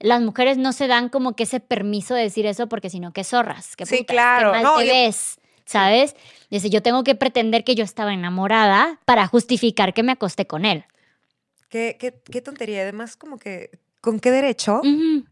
[0.00, 3.12] las mujeres no se dan como que ese permiso de decir eso porque si no,
[3.12, 4.52] qué zorras, qué Sí, putas, claro.
[4.52, 6.14] qué mal No, te yo- ves, ¿sabes?
[6.50, 10.64] Dice, yo tengo que pretender que yo estaba enamorada para justificar que me acosté con
[10.64, 10.84] él.
[11.68, 12.82] Qué, qué, qué tontería.
[12.82, 13.70] Además, como que,
[14.00, 14.80] ¿con qué derecho.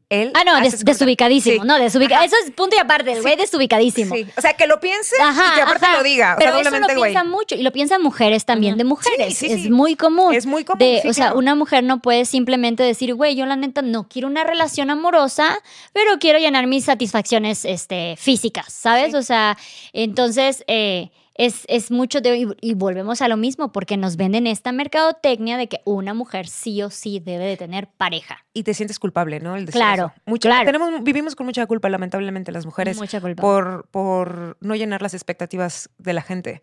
[0.09, 0.31] Él.
[0.35, 1.63] Ah, no, des- desubicadísimo.
[1.63, 1.67] Sí.
[1.69, 2.25] No, desubica Ajá.
[2.25, 3.13] Eso es punto y aparte.
[3.13, 3.31] El Sí.
[3.37, 4.15] desubicadísimo.
[4.15, 4.27] Sí.
[4.37, 5.97] O sea, que lo piense Ajá, y que aparte ajá.
[5.99, 6.35] lo diga.
[6.35, 7.13] O Pero sea, eso lo güey.
[7.13, 9.37] piensan mucho y lo piensan mujeres también de mujeres.
[9.37, 10.35] Sí, sí, es muy común.
[10.35, 11.39] Es muy común, De, o sea, claro.
[11.39, 15.59] una mujer no puede simplemente decir, güey, yo la neta no quiero una relación amorosa,
[15.93, 19.15] pero quiero llenar mis satisfacciones este, físicas, ¿sabes?
[19.15, 19.57] O sea,
[19.93, 22.37] entonces eh, es, es mucho de.
[22.39, 26.49] Y, y volvemos a lo mismo, porque nos venden esta mercadotecnia de que una mujer
[26.49, 28.45] sí o sí debe de tener pareja.
[28.55, 29.55] Y te sientes culpable, ¿no?
[29.57, 30.12] El decir Claro, eso.
[30.24, 30.66] Mucha- claro.
[30.66, 32.97] Tenemos, vivimos con mucha culpa, lamentablemente, las mujeres.
[32.99, 33.40] Mucha culpa.
[33.40, 36.61] por, por no llenar las expectativas de la gente.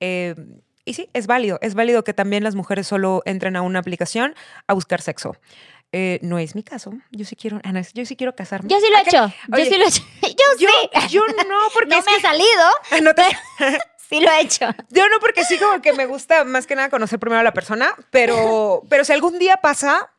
[0.00, 0.34] Eh,
[0.84, 1.58] y sí, es válido.
[1.62, 4.34] Es válido que también las mujeres solo entren a una aplicación
[4.66, 5.36] a buscar sexo.
[5.92, 6.92] Eh, no es mi caso.
[7.12, 8.68] Yo sí quiero, Ana, yo sí quiero casarme.
[8.68, 9.26] Yo sí lo he hecho.
[9.48, 10.02] Yo Oye, sí lo he hecho.
[10.22, 10.28] Yo,
[10.58, 11.08] Yo, sí.
[11.08, 12.70] yo no, porque no es me ha que- salido.
[13.02, 13.22] no te-
[14.08, 14.66] Sí lo he hecho.
[14.90, 17.54] yo no, porque sí como que me gusta más que nada conocer primero a la
[17.54, 20.12] persona, pero, pero si algún día pasa,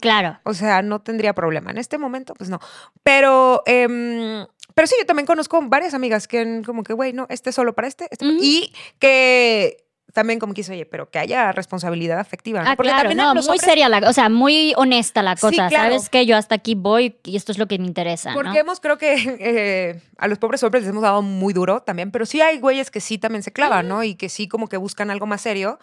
[0.00, 0.38] Claro.
[0.44, 1.70] O sea, no tendría problema.
[1.70, 2.58] En este momento, pues no.
[3.02, 7.50] Pero, em, pero sí, yo también conozco varias amigas que como que, güey, no, este
[7.50, 8.06] es solo para este.
[8.10, 8.24] este-.
[8.40, 9.78] Y que
[10.12, 12.62] también como quiso, oye, pero que haya responsabilidad afectiva.
[12.62, 12.70] ¿no?
[12.70, 15.68] Ah, Porque claro, no, muy hombres- seria la, o sea, muy honesta la Sí, cosa.
[15.68, 15.90] claro.
[15.94, 18.30] Sabes que yo hasta aquí voy y esto es lo que me interesa.
[18.30, 18.36] ¿no?
[18.36, 22.12] Porque hemos, creo que eh, a los pobres hombres les hemos dado muy duro también,
[22.12, 24.04] pero sí hay güeyes que sí también se clavan, ¿no?
[24.04, 25.80] Y que sí como que buscan algo más serio.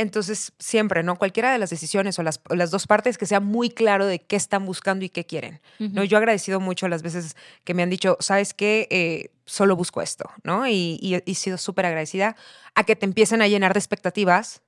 [0.00, 1.16] Entonces, siempre, ¿no?
[1.16, 4.18] Cualquiera de las decisiones o las, o las dos partes que sea muy claro de
[4.20, 5.60] qué están buscando y qué quieren.
[5.78, 5.86] ¿no?
[6.02, 6.04] Ujú.
[6.04, 8.88] Yo he agradecido mucho las veces que me han dicho, ¿sabes qué?
[8.90, 10.66] Eh, solo busco esto, ¿no?
[10.66, 12.36] Y, y he- sido súper agradecida
[12.74, 14.62] a que te empiecen a llenar de expectativas,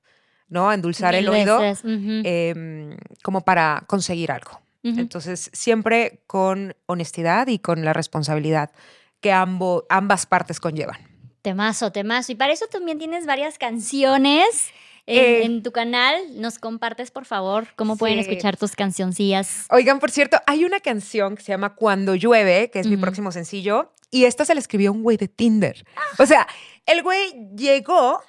[0.49, 0.69] ¿no?
[0.69, 4.61] A endulzar el Mil oído veces, ujú, em, como para conseguir algo.
[4.83, 4.99] ujú.
[4.99, 8.71] Entonces, siempre con honestidad y con la responsabilidad
[9.19, 10.97] que ambo- ambas partes conllevan.
[11.41, 12.31] Temazo, temazo.
[12.33, 14.69] Y para eso también tienes varias canciones
[15.05, 15.43] en, Eh.
[15.45, 16.15] en tu canal.
[16.39, 19.65] ¿Nos compartes, por favor, cómo pueden escuchar tus cancioncillas?
[19.69, 23.31] Oigan, por cierto, hay una canción que se llama Cuando llueve, que es mi próximo
[23.31, 25.83] sencillo, y esta se la escribió un güey de Tinder.
[26.19, 26.47] O sea,
[26.85, 28.21] el güey llegó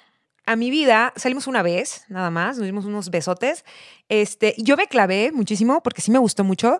[0.47, 3.65] a mi vida, salimos una vez, nada más, nos dimos unos besotes.
[4.09, 6.79] Este, yo me clavé muchísimo porque sí me gustó mucho.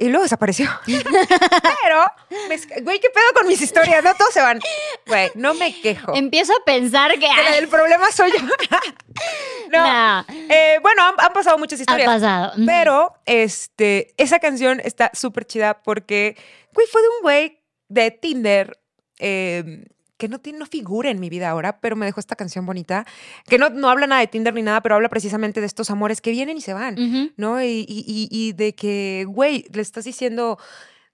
[0.00, 0.68] Y luego desapareció.
[0.86, 2.04] Pero,
[2.48, 4.02] me es- güey, ¿qué pedo con mis historias?
[4.04, 4.60] No todos se van.
[5.06, 6.14] Güey, no me quejo.
[6.14, 7.28] Empiezo a pensar que...
[7.54, 8.38] Del problema soy yo.
[9.72, 10.24] no.
[10.48, 12.06] Eh, bueno, han, han pasado muchas ha historias.
[12.08, 12.52] pasado.
[12.54, 12.66] Ujú.
[12.66, 16.36] Pero este, esa canción está súper chida porque,
[16.72, 18.78] güey, fue de un güey de Tinder
[19.18, 19.84] eh,
[20.18, 23.06] que no, tiene, no figura en mi vida ahora, pero me dejó esta canción bonita,
[23.46, 26.20] que no, no habla nada de Tinder ni nada, pero habla precisamente de estos amores
[26.20, 26.96] que vienen y se van.
[27.36, 27.62] ¿no?
[27.62, 30.58] Y, y- y- y de que, güey, le estás diciendo,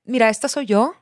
[0.05, 0.95] mira, esta soy yo,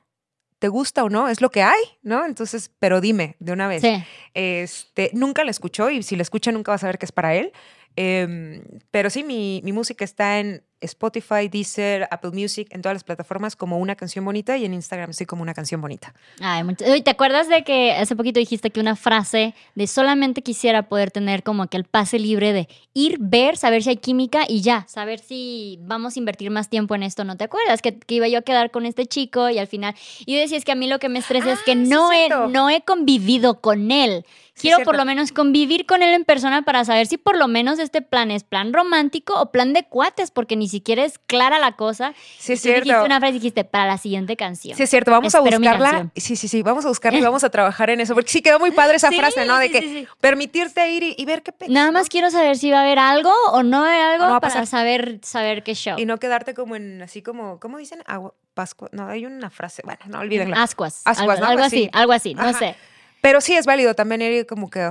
[0.58, 1.28] ¿te gusta o no?
[1.28, 2.24] Es lo que hay, ¿no?
[2.26, 3.82] Entonces, pero dime de una vez.
[3.82, 4.04] Sí.
[4.34, 7.34] Este, nunca la escuchó y si la escucha nunca va a saber que es para
[7.34, 7.52] él.
[7.96, 13.04] Em, pero sí, mi, mi música está en Spotify, Deezer, Apple Music, en todas las
[13.04, 16.14] plataformas como una canción bonita y en Instagram estoy como una canción bonita.
[16.40, 16.62] Ay,
[17.02, 21.42] ¿Te acuerdas de que hace poquito dijiste que una frase de solamente quisiera poder tener
[21.42, 25.18] como que el pase libre de ir, ver, saber si hay química y ya, saber
[25.18, 27.24] si vamos a invertir más tiempo en esto?
[27.24, 27.82] ¿No te acuerdas?
[27.82, 29.94] Que, que iba yo a quedar con este chico y al final.
[30.24, 32.12] Y yo decía, es que a mí lo que me estresa es que Ah, no,
[32.12, 34.24] he, no he convivido con él.
[34.54, 37.78] Quiero por lo menos convivir con él en persona para saber si por lo menos
[37.78, 41.72] este plan es plan romántico o plan de cuates, porque ni siquiera es clara la
[41.76, 42.12] cosa.
[42.38, 43.04] Sí, Y es tú dijiste cierto.
[43.04, 44.76] una frase y dijiste para la siguiente canción.
[44.76, 46.10] Sí, es cierto, vamos Espero a buscarla.
[46.16, 48.58] Sí, sí, sí, vamos a buscarla y vamos a trabajar en eso, porque sí quedó
[48.58, 49.56] muy padre esa Sí, frase, ¿no?
[49.58, 51.54] De sí, que sí, permitirte ir y, y ver qué.
[51.68, 54.34] Nada más quiero saber si va a haber algo o no va a haber algo
[54.34, 55.98] no para saber, saber qué show.
[55.98, 58.02] Y no quedarte como en, así como, ¿cómo dicen?
[58.06, 58.88] Agua, Pascua.
[58.92, 60.62] No, hay una frase, bueno, no olvídenla.
[60.62, 61.02] Ascuas.
[61.04, 61.50] Ascuas, algo, ¿no?
[61.50, 61.90] algo así, Sí.
[61.92, 62.74] algo así, no sé.
[63.20, 64.90] Pero sí es válido también ir como que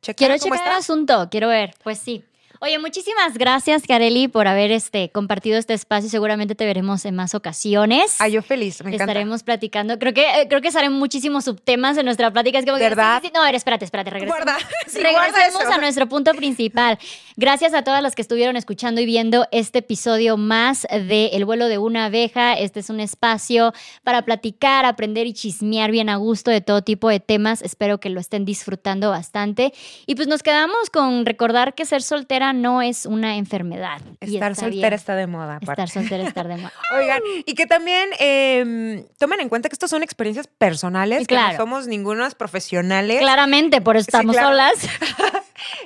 [0.00, 1.74] checar Quiero checar el asunto, quiero ver.
[1.82, 2.24] Pues sí.
[2.60, 6.10] Oye, muchísimas gracias, Kareli, por haber este, compartido este espacio.
[6.10, 8.16] Seguramente te veremos en más ocasiones.
[8.18, 9.04] Ah, yo feliz, me encanta.
[9.12, 9.96] Estaremos platicando.
[10.00, 12.58] Creo que, eh, creo que salen muchísimos subtemas en nuestra plática.
[12.58, 13.20] Es como que, ¿Verdad?
[13.20, 13.32] sí, sí, sí.
[13.32, 14.44] No, a ver, espérate, espérate, regresemos.
[14.44, 15.72] Guarda, sí, guarda Regresemos eso.
[15.72, 16.98] a nuestro punto principal.
[17.36, 21.68] Gracias a todas las que estuvieron escuchando y viendo este episodio más de El vuelo
[21.68, 22.54] de una abeja.
[22.54, 27.08] Este es un espacio para platicar, aprender y chismear bien a gusto de todo tipo
[27.08, 27.62] de temas.
[27.62, 29.72] Espero que lo estén disfrutando bastante.
[30.06, 34.00] Y pues nos quedamos con recordar que ser soltera no es una enfermedad.
[34.20, 34.92] Estar está soltera bien.
[34.94, 35.82] está de moda, aparte.
[35.82, 36.72] Estar soltera, estar de moda.
[36.98, 41.52] Oigan, y que también eh, tomen en cuenta que estas son experiencias personales, que Claro.
[41.52, 43.18] no somos ningunas profesionales.
[43.20, 44.48] Claramente, por eso estamos claro.
[44.48, 44.74] solas.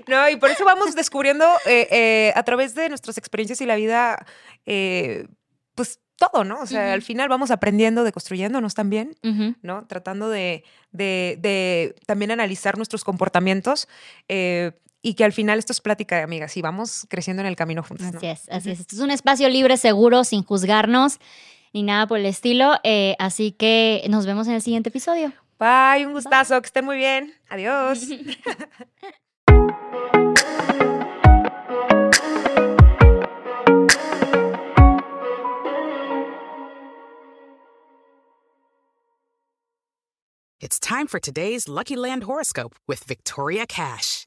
[0.07, 3.75] No, y por eso vamos descubriendo eh, eh, a través de nuestras experiencias y la
[3.77, 4.27] vida,
[4.67, 5.27] eh,
[5.75, 6.61] pues todo, ¿no?
[6.61, 9.17] O sea, al final vamos aprendiendo, deconstruyéndonos también.
[9.63, 9.87] ¿no?
[9.87, 13.89] Tratando de, de- de también analizar nuestros comportamientos
[14.29, 14.73] eh,
[15.03, 17.83] y que al final esto es plática de amigas y vamos creciendo en el camino
[17.83, 18.13] juntas.
[18.13, 18.19] ¿no?
[18.19, 18.81] Así es, así es.
[18.81, 21.19] Esto es un espacio libre, seguro, sin juzgarnos.
[21.73, 22.75] ni nada por el estilo.
[22.85, 25.33] Eh, así que nos vemos en el siguiente episodio.
[25.59, 27.35] Bye, un gustazo, que estén muy bien.
[27.49, 28.09] Adiós.
[40.61, 44.27] It's time for today's Lucky Land horoscope with Victoria Cash.